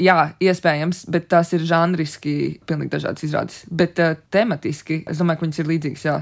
Jā, 0.00 0.16
iespējams, 0.40 1.04
bet 1.12 1.28
tās 1.32 1.52
ir 1.56 1.64
žanriski 1.68 2.56
pilnīgi 2.68 2.94
dažādas 2.96 3.26
izrādes. 3.28 3.60
Bet 3.68 4.00
uh, 4.00 4.16
tematiski 4.32 5.02
es 5.04 5.20
domāju, 5.20 5.42
ka 5.42 5.48
viņas 5.48 5.60
ir 5.60 5.70
līdzīgas, 5.74 6.06
jā. 6.08 6.18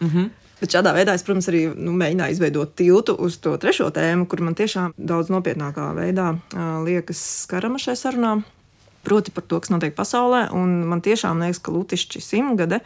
Mhm. 0.00 0.30
Bet 0.60 0.76
šādā 0.76 0.92
veidā 0.92 1.14
es, 1.16 1.24
protams, 1.24 1.48
arī 1.48 1.66
nu, 1.72 1.94
mēģināju 1.96 2.36
izveidot 2.36 2.74
tiltu 2.76 3.14
uz 3.16 3.38
to 3.40 3.54
trešo 3.60 3.88
tēmu, 3.96 4.26
kur 4.28 4.42
man 4.44 4.56
tiešām 4.58 4.92
daudz 4.96 5.32
nopietnākā 5.32 5.90
veidā 5.96 6.34
liekas 6.84 7.20
skarama 7.46 7.80
šai 7.80 7.96
sarunā. 7.96 8.38
Proti 9.00 9.32
par 9.32 9.46
to, 9.48 9.56
kas 9.64 9.72
notiek 9.72 9.94
pasaulē. 9.96 10.50
Un 10.52 10.82
man 10.90 11.00
tiešām 11.00 11.40
liekas, 11.40 11.62
ka 11.64 11.72
Lutišķi 11.72 12.20
simtgade 12.20 12.82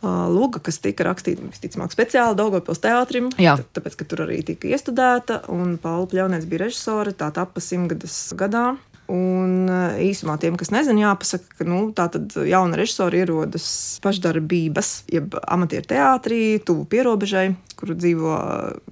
Lūga, 0.00 0.60
kas 0.62 0.76
tika 0.78 1.02
rakstīta 1.08 1.42
visticamāk 1.42 1.90
speciāli 1.90 2.38
Daugopils 2.38 2.78
teātrim, 2.78 3.32
tāpēc, 3.34 3.96
ka 3.98 4.06
tur 4.06 4.22
arī 4.28 4.36
tika 4.46 4.70
iestudēta, 4.70 5.40
un 5.50 5.72
Paula 5.82 6.06
Pļaunēts 6.06 6.46
bija 6.46 6.68
režisore, 6.68 7.10
tā 7.18 7.32
tappa 7.34 7.58
simtgades 7.60 8.14
gadā. 8.38 8.76
Un 9.08 9.68
eh, 9.72 10.00
īsumā 10.10 10.36
tiem, 10.40 10.58
kas 10.60 10.68
nezina, 10.74 11.06
jāpasaka, 11.06 11.60
ka 11.60 11.68
nu, 11.68 11.86
tā 11.96 12.10
tad 12.12 12.34
jauna 12.44 12.76
režisora 12.76 13.22
ierodas 13.22 13.68
pašdarbības, 14.04 14.90
jeb 15.08 15.38
amatieru 15.48 15.88
teātrī, 15.88 16.42
tuvu 16.60 16.84
pierobežai, 16.92 17.46
kur 17.78 17.94
dzīvo 17.96 18.34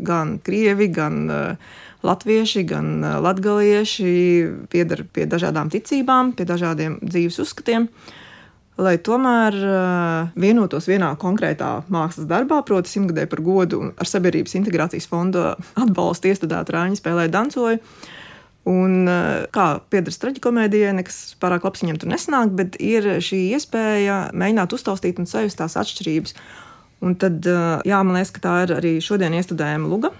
gan 0.07 0.39
krievi, 0.47 0.89
gan 0.95 1.21
uh, 1.29 1.75
latvieši, 2.07 2.65
gan 2.67 3.01
latgalieši, 3.23 4.13
piedar 4.73 5.05
pie 5.13 5.27
dažādām 5.31 5.71
ticībām, 5.73 6.35
pie 6.37 6.47
dažādiem 6.49 7.01
dzīves 7.05 7.41
uzskatiem. 7.45 7.89
Lai 8.77 8.99
tomēr 9.01 9.55
vienotos 10.37 10.85
vienā 10.91 11.15
konkrētā 11.17 11.71
mākslas 11.93 12.29
darbā, 12.29 12.61
proti, 12.67 12.93
simtgadē 12.93 13.25
par 13.31 13.41
godu 13.41 13.87
ar 13.97 14.09
Sabiedrības 14.11 14.53
integrācijas 14.59 15.09
fonda 15.09 15.55
atbalstu 15.81 16.29
iestudētu 16.29 16.77
Rāņu 16.77 17.01
spēlē 17.01 17.31
dancoju. 17.33 17.81
Un, 18.67 19.07
eh, 19.07 19.47
kā 19.55 19.67
piedarbojas 19.93 20.19
traģikomēdijai, 20.25 20.95
nekas 20.99 21.37
pārāk 21.39 21.69
labs 21.69 21.85
viņam 21.85 22.01
tur 22.03 22.11
nesanāk, 22.11 22.55
bet 22.59 22.79
ir 22.83 23.05
šī 23.23 23.55
iespēja 23.55 24.33
mēģināt 24.35 24.75
uztaustīt 24.75 25.21
un 25.23 25.31
sajust 25.31 25.61
tās 25.61 25.79
atšķirības. 25.79 26.35
Un 27.07 27.15
tad, 27.15 27.47
eh, 27.47 27.83
jā, 27.87 28.01
man 28.03 28.17
liekas, 28.17 28.33
ka 28.33 28.41
tā 28.43 28.55
ir 28.65 28.75
arī 28.75 28.97
šodien 28.99 29.37
iestudējama 29.39 29.87
luga. 29.89 30.11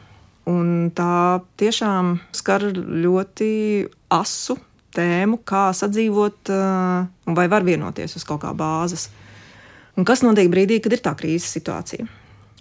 Un 0.47 0.93
tā 0.95 1.43
tiešām 1.59 2.21
skar 2.31 2.61
ļoti 2.71 3.89
asu 4.15 4.57
tēmu, 4.95 5.41
kā 5.43 5.73
sadzīvot 5.75 6.53
eh, 6.55 7.09
un 7.27 7.35
vai 7.35 7.49
var 7.49 7.67
vienoties 7.67 8.15
uz 8.15 8.25
kaut 8.25 8.45
kā 8.45 8.55
bāzes. 8.55 9.09
Un 9.97 10.05
kas 10.05 10.23
notiek 10.23 10.49
brīdī, 10.53 10.79
kad 10.85 10.93
ir 10.93 11.03
tā 11.03 11.17
krīzes 11.19 11.51
situācija? 11.57 12.07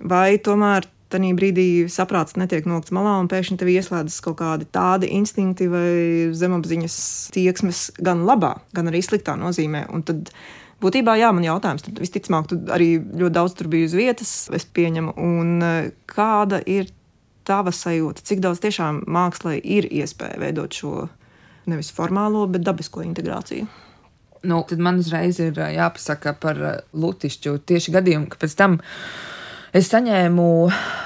Vai 0.02 0.40
tomēr 0.40 0.88
tajā 1.14 1.32
brīdī 1.38 1.68
saprāts 1.92 2.38
netiek 2.40 2.68
nokts 2.70 2.94
malā, 2.96 3.16
un 3.22 3.30
pēkšņi 3.32 3.58
tev 3.62 3.72
ieslēdzas 3.72 4.20
kaut 4.26 4.38
kādi 4.42 4.68
tādi 4.74 5.10
instinkti 5.16 5.68
vai 5.72 5.88
zemapziņas 6.36 6.98
tieksmes, 7.36 7.88
gan 8.04 8.26
labā, 8.28 8.56
gan 8.76 8.92
arī 8.92 9.04
sliktā 9.06 9.38
nozīmē. 9.40 9.86
Un 9.94 10.06
tad 10.08 10.32
būtībā, 10.84 11.18
jā, 11.22 11.32
man 11.36 11.46
jautājums, 11.46 11.86
tad 11.86 12.02
visticamāk, 12.02 12.50
tu 12.50 12.60
arī 12.74 12.90
ļoti 13.00 13.38
daudz 13.38 13.58
tur 13.58 13.72
biji 13.72 13.90
uz 13.90 13.98
vietas, 13.98 14.36
es 14.56 14.66
pieņemu, 14.66 15.16
un 15.22 15.56
e, 15.64 15.74
kāda 16.10 16.62
ir 16.66 16.90
tava 17.46 17.74
sajūta, 17.76 18.26
cik 18.26 18.42
daudz 18.44 18.62
tiešām 18.64 19.04
mākslā 19.06 19.60
ir 19.62 19.86
iespēja 19.86 20.42
veidot 20.42 20.74
šo 20.74 21.08
nevis 21.70 21.92
formālo, 21.94 22.46
bet 22.50 22.66
dabisko 22.66 23.06
integrāciju. 23.06 23.68
Nu, 24.46 24.60
tad 24.70 24.82
man 24.82 25.00
uzreiz 25.02 25.40
ir 25.42 25.58
e, 25.58 25.72
jāpasaka 25.78 26.36
par 26.42 26.60
e, 26.60 26.76
Lutišķu 26.98 27.58
tieši 27.70 27.94
gadījumu, 27.96 28.30
ka 28.30 28.42
pēc 28.42 28.58
tam 28.60 28.80
Es 29.76 29.90
saņēmu 29.92 30.44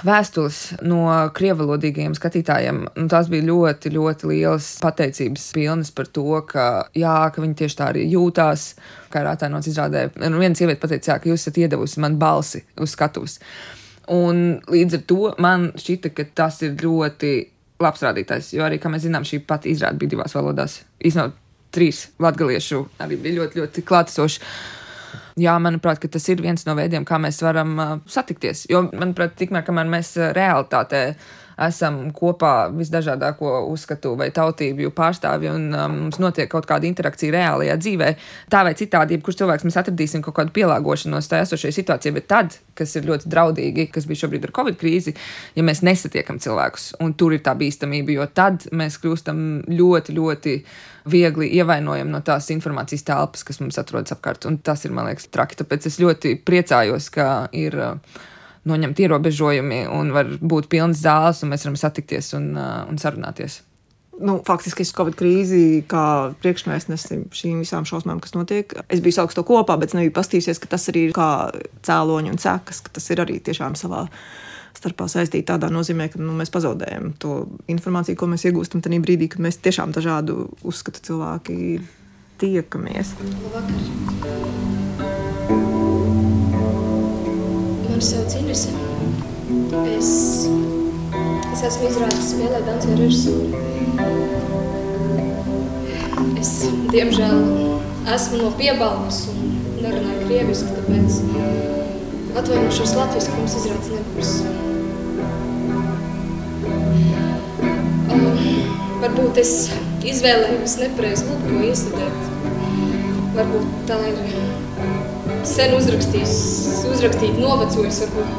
vēstules 0.05 0.57
no 0.85 0.99
krievalodīgajiem 1.33 2.13
skatītājiem. 2.13 2.83
Tās 3.09 3.29
bija 3.31 3.47
ļoti, 3.47 3.89
ļoti 3.95 4.29
lielas 4.29 4.67
pateicības 4.83 5.47
pilnas 5.55 5.89
par 5.95 6.11
to, 6.13 6.27
ka, 6.45 6.65
jā, 6.93 7.15
ka 7.33 7.41
viņi 7.41 7.57
tieši 7.63 7.79
tā 7.79 7.87
arī 7.89 8.03
jūtās. 8.11 8.67
Kā 9.09 9.23
rātājos 9.25 9.71
izrādē, 9.71 10.03
un 10.21 10.37
viena 10.37 10.53
sieviete 10.53 10.83
pateica, 10.83 11.15
jā, 11.15 11.17
ka 11.17 11.31
jūs 11.31 11.47
esat 11.47 11.57
iedevusi 11.63 12.03
man 12.03 12.19
balsi 12.21 12.61
uz 12.77 12.93
skatuves. 12.93 13.39
Un 14.13 14.59
līdz 14.69 14.99
ar 14.99 15.05
to 15.09 15.33
man 15.41 15.71
šķita, 15.73 16.13
ka 16.13 16.27
tas 16.37 16.61
ir 16.61 16.77
ļoti 16.77 17.31
labs 17.81 18.05
rādītājs. 18.05 18.51
Jo 18.53 18.67
arī, 18.67 18.77
kā 18.77 18.91
mēs 18.93 19.07
zinām, 19.07 19.25
šī 19.25 19.41
pati 19.49 19.73
izrāde 19.73 19.97
bija 19.97 20.13
divās 20.13 20.37
valodās. 20.37 20.83
Īstenībā 21.01 21.33
trīs 21.73 22.05
latviešu 22.21 22.85
arī 23.01 23.17
bija 23.17 23.41
ļoti, 23.41 23.63
ļoti 23.63 23.85
klātesoši 23.89 24.45
jā, 25.39 25.55
manuprāt, 25.63 26.03
tas 26.11 26.29
ir 26.31 26.41
viens 26.43 26.65
no 26.67 26.75
veidiem, 26.77 27.05
kā 27.07 27.19
mēs 27.21 27.41
varam 27.45 27.75
uh, 27.79 27.93
satikties. 28.09 28.65
Jo, 28.71 28.85
manuprāt, 28.91 29.35
tikmēr, 29.39 29.65
kamēr 29.67 29.89
mēs 29.91 30.15
realitātē 30.35 31.03
esam 31.67 31.99
kopā 32.15 32.69
visdažādāko 32.73 33.65
uzskatu 33.69 34.13
vai 34.19 34.29
tautību 34.35 34.91
pārstāvji 34.95 35.51
un 35.51 35.67
um, 35.73 35.97
mums 36.05 36.19
notiek 36.21 36.49
kaut 36.51 36.67
kāda 36.69 36.87
interakcija 36.89 37.33
reālajā 37.35 37.77
dzīvē. 37.81 38.09
Tā 38.51 38.63
vai 38.67 38.75
citādi, 38.79 39.17
jebkurš 39.17 39.41
cilvēks 39.41 39.67
mēs 39.67 39.79
atradīsim 39.81 40.23
kaut 40.25 40.37
kādu 40.39 40.53
pielāgošanos 40.55 41.29
tā 41.31 41.41
esošajai 41.45 41.75
situācijai, 41.79 42.15
bet 42.15 42.29
tad, 42.31 42.59
kas 42.79 42.95
ir 42.95 43.09
ļoti 43.09 43.31
draudīgi, 43.31 43.89
kas 43.93 44.07
bija 44.09 44.23
šobrīd 44.23 44.47
ar 44.47 44.55
Covid 44.55 44.79
krīzi, 44.79 45.15
ja 45.57 45.65
mēs 45.65 45.83
nesatiekam 45.85 46.39
cilvēkus, 46.41 46.93
un 47.03 47.15
tur 47.19 47.35
ir 47.35 47.43
tā 47.45 47.55
bīstamība, 47.59 48.15
jo 48.15 48.29
tad 48.33 48.69
mēs 48.71 48.99
kļūstam 49.03 49.43
ļoti, 49.69 50.15
ļoti 50.15 50.55
viegli 51.09 51.51
ievainojami 51.59 52.11
no 52.13 52.21
tās 52.25 52.49
informācijas 52.53 53.05
telpas, 53.07 53.45
kas 53.47 53.61
mums 53.63 53.79
atrodas 53.81 54.13
apkārt. 54.15 54.45
Un 54.49 54.59
tas 54.63 54.83
ir, 54.85 54.93
man 54.95 55.09
liekas, 55.09 55.29
traki. 55.33 55.57
Tāpēc 55.61 55.87
es 55.89 55.99
ļoti 56.01 56.35
priecājos, 56.45 57.09
ka 57.13 57.29
ir 57.55 57.77
uh, 57.79 58.19
noņemti 58.67 59.05
ierobežojumi 59.05 59.85
un 59.93 60.11
var 60.15 60.29
būt 60.39 60.67
pilnas 60.71 60.99
zāles, 61.03 61.43
un 61.43 61.53
mēs 61.53 61.65
varam 61.65 61.79
satikties 61.79 62.33
un, 62.37 62.51
uh, 62.57 62.83
un 62.89 62.99
sarunāties. 63.01 63.61
nu, 64.19 64.41
faktiski 64.47 64.83
es 64.83 64.91
Covid 64.95 65.15
krīzi, 65.19 65.83
kā 65.89 66.33
priekšmēsnesim 66.43 67.27
šīm 67.35 67.63
visām 67.63 67.87
šausmām, 67.87 68.19
kas 68.23 68.35
notiek. 68.35 68.73
Es 68.91 68.99
biju 69.03 69.15
sauks 69.19 69.37
to 69.37 69.45
kopā, 69.47 69.77
bet 69.79 69.95
nebiju 69.95 70.13
pastīsies, 70.15 70.59
ka 70.59 70.71
tas 70.75 70.89
arī 70.91 71.07
ir 71.07 71.15
kā 71.15 71.29
cēloņi 71.87 72.33
un 72.33 72.41
sekas, 72.41 72.83
ka 72.85 72.93
tas 72.99 73.09
ir 73.13 73.23
arī 73.23 73.39
tiešām 73.43 73.77
savā 73.79 74.05
starpā 74.79 75.09
saistīti 75.11 75.47
tādā 75.49 75.71
nozīmē, 75.73 76.09
ka 76.13 76.21
nu, 76.21 76.35
mēs 76.39 76.51
pazaudējam 76.53 77.13
to 77.19 77.41
informāciju, 77.71 78.19
ko 78.19 78.29
mēs 78.31 78.45
iegūstam 78.47 78.83
tajā 78.85 79.01
brīdī, 79.03 79.31
kad 79.31 79.43
mēs 79.43 79.59
tiešām 79.63 79.95
dažādu 79.95 80.49
uzskatu 80.67 81.03
cilvēki 81.09 81.79
tiekamies. 82.39 83.15
Labvakar. 83.49 85.38
Mani 87.99 88.11
sauc 88.11 88.33
Inese. 88.39 88.69
Es, 89.97 90.09
es 91.51 91.63
esmu 91.67 91.89
izrādes 91.89 92.29
spēlē 92.29 92.61
dansu 92.63 92.93
režisūru. 92.95 93.49
Es, 96.39 96.51
diemžēl, 96.93 97.41
esmu 98.15 98.39
no 98.39 98.53
piebalgas 98.55 99.17
un 99.33 99.51
nerunāju 99.83 100.29
krieviski, 100.29 100.77
tāpēc 100.77 101.17
atvainošos 102.39 102.95
latviešu, 103.01 103.33
ka 103.33 103.41
mums 103.41 103.57
izrādes 103.59 103.91
nebūs. 103.97 104.31
Um, 108.15 108.25
varbūt 109.03 109.43
es 109.43 109.53
izvēlējos 110.13 110.79
nepareizi 110.85 111.27
lūk, 111.27 111.43
ko 111.51 111.67
iestudēt. 111.67 112.17
Varbūt 113.35 113.77
tā 113.91 113.99
ir 114.13 114.23
sen 115.49 115.73
uzrakstījis, 115.73 116.33
uzrakstīt 116.91 117.37
novecojis, 117.41 118.03
varbūt, 118.03 118.29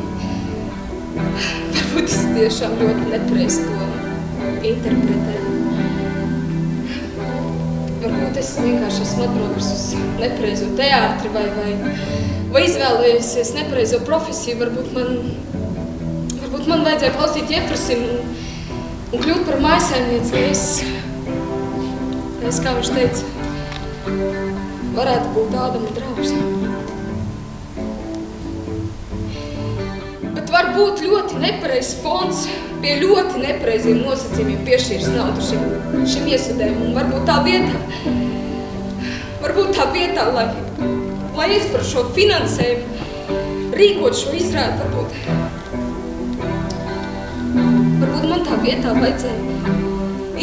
varbūt 1.76 2.06
es 2.06 2.20
tiešām 2.36 2.76
ļoti 2.78 3.08
nepareizi 3.10 3.64
to 3.66 3.88
interpretēju. 4.70 5.48
Varbūt 8.00 8.38
es 8.40 8.52
vienkārši 8.60 9.02
esmu 9.06 9.26
atbraukusi 9.26 9.72
uz 9.74 9.86
nepareizo 10.20 10.70
teātri 10.78 11.32
vai, 11.34 11.44
vai, 11.56 11.74
vai 12.54 12.64
izvēlējusies 12.68 13.52
nepareizo 13.58 14.00
profesiju. 14.06 14.60
Varbūt 14.62 14.94
man, 14.96 15.12
varbūt 16.44 16.70
man 16.70 16.86
vajadzēja 16.86 17.16
klausīt 17.18 17.52
Jefrasim 17.56 18.06
un, 18.06 18.32
un 19.10 19.26
kļūt 19.26 19.44
par 19.50 19.60
mājasēmnieci, 19.66 20.34
lai 20.38 20.46
es, 20.54 20.64
es, 22.52 22.62
kā 22.62 22.78
viņš 22.78 22.94
teica, 22.96 23.22
varētu 24.94 25.36
būt 25.36 25.60
Ādama 25.66 25.94
draugs. 25.98 26.59
Var 30.60 30.74
būt 30.76 31.00
ļoti 31.06 31.38
nepareizs 31.40 31.94
fonds, 32.02 32.42
pie 32.82 32.98
ļoti 33.00 33.40
nepareiziem 33.40 34.02
nosacījumiem 34.04 34.64
piešķīris 34.66 35.12
naudu 35.14 35.44
šim, 35.46 35.62
šim 36.12 36.26
iesudēm. 36.28 36.74
Un 36.84 36.96
varbūt 36.98 37.22
tā 37.28 37.36
vietā, 37.46 37.76
varbūt 39.40 39.70
tā 39.78 39.86
vietā, 39.94 40.26
lai, 40.34 40.48
lai 41.38 41.46
es 41.56 41.64
par 41.72 41.86
šo 41.88 42.04
finansējumu 42.16 43.72
rīkot 43.80 44.18
šo 44.18 44.34
izrādi, 44.36 44.82
varbūt, 44.82 45.10
varbūt 48.02 48.26
man 48.28 48.44
tā 48.50 48.60
vietā 48.66 48.92
vajadzēja 48.98 49.78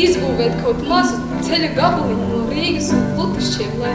izbūvēt 0.07 0.57
kaut 0.63 0.81
mazu 0.89 1.19
ceļa 1.45 1.69
gabaliņu 1.77 2.31
no 2.31 2.41
Rīgas 2.49 2.89
un 2.95 3.05
Lutišķiem, 3.19 3.77
lai, 3.83 3.93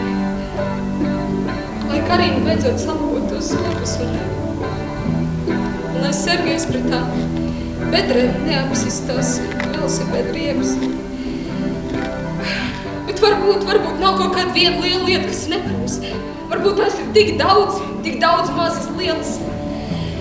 lai 1.91 2.01
Karina 2.07 2.47
beidzot 2.47 2.87
tos 3.33 3.53
sokus 3.57 3.99
un, 4.03 4.15
un 4.15 4.42
lai 6.03 6.11
Sergejs 6.17 6.65
pret 6.67 6.87
tā 6.91 7.01
bedrēm 7.93 8.43
neapsistās 8.47 9.37
velosipēda 9.61 10.35
riebas. 10.35 10.73
Bet 13.07 13.23
varbūt, 13.23 13.67
varbūt 13.69 14.01
nav 14.03 14.19
kaut 14.19 14.35
kāda 14.37 14.51
viena 14.57 14.83
liela 14.83 15.07
lieta, 15.07 15.29
kas 15.29 15.45
nepareiz. 15.53 15.99
Varbūt 16.51 16.79
tās 16.81 16.99
ir 16.99 17.11
tik 17.17 17.35
daudz, 17.41 17.79
tik 18.05 18.19
daudz 18.23 18.51
mazas 18.57 18.89
lielas, 18.99 19.37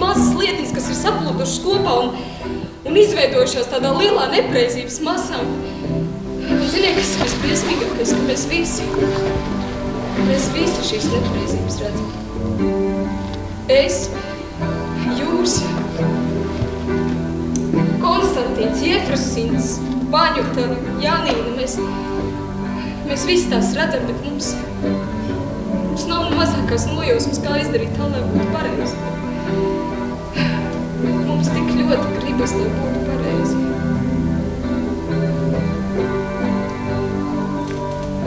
mazas 0.02 0.32
lietas, 0.38 0.74
kas 0.76 0.90
ir 0.92 1.00
saplūdušas 1.02 1.60
kopā 1.66 1.98
un, 2.06 2.16
un 2.88 3.02
izveidojušās 3.02 3.72
tādā 3.74 3.94
lielā 3.98 4.30
nepareizības 4.36 5.02
masā. 5.08 5.42
Un 5.42 6.66
ziniet, 6.70 6.98
kas 7.00 7.16
ir 7.16 7.26
visbriesmīgākais, 7.26 8.16
ka 8.18 8.26
mēs 8.28 8.48
visi, 8.52 8.90
mēs 10.28 10.50
visi 10.56 10.90
šīs 10.92 11.14
nepareizības 11.14 11.80
redzam. 11.86 12.18
Es, 13.72 14.04
jūs, 15.20 15.58
Konstantīns, 18.02 18.82
Jefrasins, 18.86 19.72
Baņuta, 20.12 20.68
Janīna, 21.02 21.56
mēs, 21.58 21.78
mēs 23.08 23.26
visi 23.28 23.50
tās 23.52 23.74
redzam, 23.78 24.06
bet 24.10 24.24
mums, 24.26 24.52
mums 24.84 26.08
nav 26.10 26.32
mazākās 26.36 26.88
nojausmas, 26.92 27.42
kā 27.44 27.60
izdarīt 27.62 27.94
tā, 27.98 28.08
lai 28.12 28.24
būtu 28.30 28.48
pareizi. 28.56 28.96
Mums 31.28 31.52
tik 31.52 31.68
ļoti 31.80 32.08
gribas, 32.20 32.56
lai 32.60 32.70
būtu 32.78 33.00
pareizi. 33.10 33.56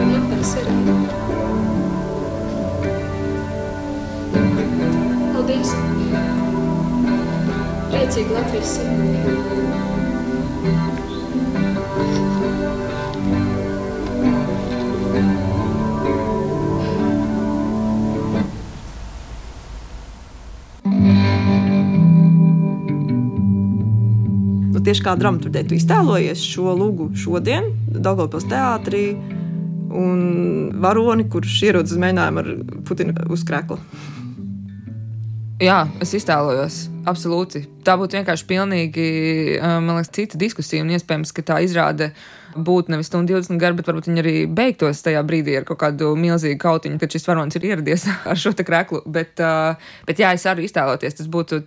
Man 0.05 0.31
tas 0.31 0.55
ir? 0.61 0.66
Paldies! 5.35 5.94
Priecīgi 8.05 8.35
Latvijas 8.37 8.69
simt! 8.69 9.14
Nu, 24.69 24.83
tieši 24.85 25.01
kā 25.01 25.14
dramaturgija, 25.17 25.64
tu 25.64 25.73
iztēlojies 25.79 26.43
šo 26.45 26.75
lūgu 26.77 27.09
šodien, 27.17 27.71
Dārgopils 27.88 28.45
teātrī, 28.53 29.07
un 29.97 30.21
varoni, 30.85 31.25
kurš 31.33 31.57
ierodas 31.71 31.97
uz 31.97 32.05
mēģinājumu 32.05 32.45
ar 32.45 32.53
Putinu 32.85 33.17
uz 33.33 33.49
krēkla. 33.49 33.81
Jā, 35.62 35.85
es 36.03 36.11
iztēlojos. 36.19 36.77
Absolūti. 37.07 37.61
Tā 37.87 37.95
būtu 38.01 38.17
vienkārši 38.19 38.47
pilnīgi, 38.49 39.05
man 39.62 39.93
liekas, 39.95 40.11
cita 40.17 40.38
diskusija. 40.40 40.83
Un 40.83 40.90
iespējams, 40.97 41.31
ka 41.37 41.45
tā 41.47 41.61
izrāde 41.62 42.09
būtu 42.55 42.90
nevis 42.90 43.07
stundu 43.07 43.37
20 43.37 43.61
gara, 43.62 43.77
bet 43.79 43.87
varbūt 43.87 44.09
viņi 44.09 44.23
arī 44.25 44.33
beigtos 44.51 45.05
tajā 45.07 45.23
brīdī 45.27 45.55
ar 45.61 45.67
kaut 45.69 45.79
kādu 45.85 46.11
milzīgu 46.19 46.59
kautiņu, 46.64 46.99
kad 46.99 47.14
šis 47.14 47.29
varonis 47.29 47.59
ir 47.61 47.69
ieradies 47.71 48.09
ar 48.33 48.40
šo 48.40 48.51
te 48.59 48.67
kreklu. 48.67 49.05
Bet, 49.07 49.38
bet 50.09 50.25
jā, 50.25 50.33
es 50.35 50.47
arī 50.51 50.67
iztēloties, 50.67 51.21
tas 51.21 51.31
būtu 51.31 51.62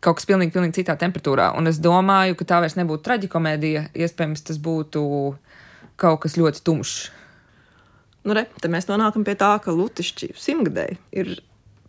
kaut 0.00 0.16
kas 0.16 0.28
pilnīgi, 0.30 0.54
pilnīgi 0.56 0.78
citā 0.80 0.96
temperatūrā. 0.96 1.50
Un 1.60 1.68
es 1.68 1.82
domāju, 1.82 2.38
ka 2.40 2.48
tā 2.54 2.62
vairs 2.64 2.78
nebūtu 2.80 3.04
traģikomēdija. 3.04 3.90
Iespējams, 4.00 4.46
tas 4.48 4.62
būtu 4.64 5.04
kaut 6.00 6.24
kas 6.24 6.40
ļoti 6.40 6.64
tumšs. 6.64 6.96
Nu, 8.24 8.32
re, 8.36 8.46
te 8.60 8.72
mēs 8.72 8.88
nonākam 8.88 9.28
pie 9.28 9.36
tā, 9.36 9.54
ka 9.60 9.76
Lutišķi 9.76 10.32
simtgadēji 10.40 11.00
ir 11.20 11.36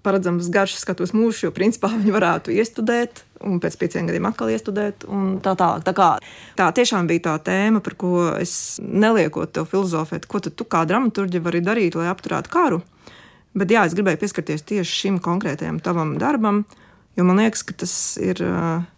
paredzams 0.06 0.50
garš 0.54 0.78
skatus 0.82 1.14
mūžs, 1.16 1.46
jo 1.46 1.52
principā 1.56 1.92
viņi 2.00 2.16
varētu 2.16 2.56
iestudēt, 2.56 3.24
un 3.46 3.62
pēc 3.62 3.78
pieciem 3.82 4.10
gadiem 4.10 4.28
atkal 4.30 4.52
iestudēt, 4.54 5.06
un 5.10 5.40
tā 5.44 5.56
tālāk. 5.58 5.86
Tā, 5.88 5.96
kā, 5.98 6.10
tā 6.60 6.70
tiešām 6.78 7.10
bija 7.10 7.30
tā 7.32 7.38
tēma, 7.52 7.82
par 7.86 7.98
ko 8.00 8.14
es 8.38 8.54
neliekot 8.84 9.54
tev 9.56 9.70
filozofēt, 9.72 10.28
ko 10.30 10.44
tu 10.46 10.68
kā 10.68 10.86
dramaturgi 10.90 11.42
vari 11.44 11.64
darīt, 11.66 11.98
lai 11.98 12.12
apturētu 12.12 12.54
karu. 12.54 12.82
Bet 13.58 13.74
jā, 13.74 13.84
es 13.84 13.96
gribēju 13.98 14.22
pieskarties 14.22 14.64
tieši 14.64 15.00
šim 15.02 15.18
konkrētajam 15.24 15.82
tavam 15.84 16.14
darbam, 16.22 16.62
jo 17.20 17.26
man 17.28 17.42
liekas, 17.42 17.66
ka 17.68 17.76
tas 17.84 17.94
ir 18.22 18.40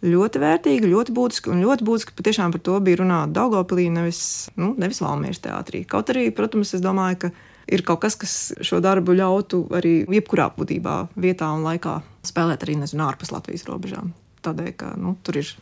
ļoti 0.04 0.42
vērtīgi, 0.42 0.90
ļoti 0.92 1.14
būtiski, 1.16 1.50
un 1.50 1.64
ļoti 1.64 1.86
būtiski 1.88 2.14
patiešām 2.14 2.54
par 2.54 2.62
to 2.62 2.76
bija 2.84 3.00
runāt 3.02 3.34
Daugopilī, 3.34 3.88
nevis, 3.90 4.20
nu, 4.60 4.70
nevis 4.78 5.02
Valmieras 5.02 5.42
teātrī. 5.42 5.82
Kaut 5.90 6.14
arī, 6.14 6.28
protams, 6.36 6.76
es 6.78 6.84
domāju, 6.84 7.24
ka 7.24 7.32
ir 7.66 7.84
kaut 7.86 8.02
kas, 8.04 8.16
kas 8.20 8.34
šo 8.64 8.80
darbu 8.84 9.16
ļautu 9.16 9.64
arī 9.74 9.94
jebkurā 10.06 10.50
būtībā, 10.56 10.96
vietā 11.16 11.50
un 11.56 11.64
laikā 11.66 12.00
spēlēt 12.26 12.66
arī 12.66 12.78
nezinu, 12.80 13.06
ārpus 13.06 13.32
Latvijas 13.34 13.66
robežām. 13.68 14.12
Tādēļ, 14.44 14.74
ka 14.76 14.92
nu, 15.00 15.16
tur 15.24 15.40
ir 15.40 15.54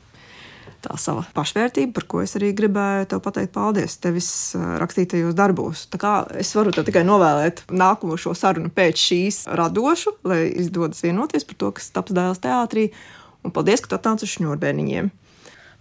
tā 0.82 0.96
sava 0.98 1.22
pašvērtība, 1.36 1.92
par 1.94 2.06
ko 2.10 2.20
es 2.24 2.34
arī 2.38 2.50
gribēju 2.58 3.08
te 3.10 3.18
pateikt 3.22 3.54
paldies 3.54 3.96
tevis 4.02 4.28
rakstītajos 4.82 5.36
darbos. 5.38 5.86
Tā 5.92 6.00
kā 6.02 6.12
es 6.38 6.50
varu 6.58 6.74
tikai 6.74 7.04
novēlēt 7.06 7.64
nākamo 7.70 8.18
šo 8.18 8.34
sarunu 8.38 8.72
pēc 8.74 9.06
šīs 9.06 9.42
radošu, 9.58 10.16
lai 10.26 10.44
izdodas 10.50 11.02
vienoties 11.04 11.46
par 11.46 11.60
to, 11.60 11.72
kas 11.78 11.90
taps 11.94 12.14
dēls 12.16 12.42
teātrī. 12.42 12.90
Un 13.42 13.54
paldies, 13.54 13.82
ka 13.82 13.90
tu 13.90 13.98
atnāci 13.98 14.26
uz 14.26 14.34
šņurbēniņiem. 14.36 15.10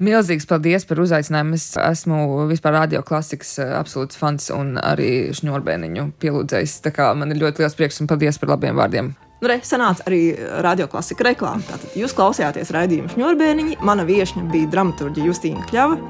Milzīgs 0.02 0.48
paldies 0.50 0.82
par 0.90 0.98
uzaicinājumu. 1.04 1.58
Es 1.60 1.76
esmu 1.78 2.48
vispār 2.50 2.74
radioklasikas 2.80 3.60
absolūts 3.78 4.18
fans 4.18 4.50
un 4.54 4.74
arī 4.82 5.30
šņurbēniņu 5.38 6.08
pielūdzējis. 6.22 6.80
Tā 6.88 6.94
kā 6.96 7.12
man 7.18 7.30
ir 7.30 7.42
ļoti 7.44 7.62
liels 7.62 7.78
prieks 7.78 8.02
un 8.02 8.10
paldies 8.10 8.42
par 8.42 8.56
labiem 8.56 8.82
vārdiem. 8.82 9.12
Nu, 9.42 9.50
re, 9.50 9.60
sanāca 9.66 10.06
arī 10.10 10.34
radioklasika 10.66 11.26
reklāma. 11.30 11.62
Tātad 11.70 11.94
jūs 11.98 12.18
klausījāties 12.18 12.74
raidījumu 12.74 13.14
šņurbēniņi. 13.14 13.80
Mana 13.86 14.06
viesne 14.10 14.42
bija 14.50 14.74
dramaturģija 14.74 15.30
Justīna 15.30 15.70
Kļava. 15.70 16.02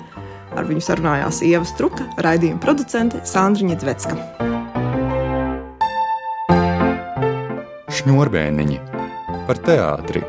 Ar 0.55 0.67
viņu 0.67 0.83
sarunājās 0.87 1.43
Ieva 1.47 1.67
Struka, 1.67 2.07
raidījuma 2.23 2.63
producente 2.63 3.19
Sandriņa 3.27 3.79
Zvecka. 3.83 4.15
Šņurbēniņi 8.01 8.79
par 9.47 9.59
teātri 9.67 10.23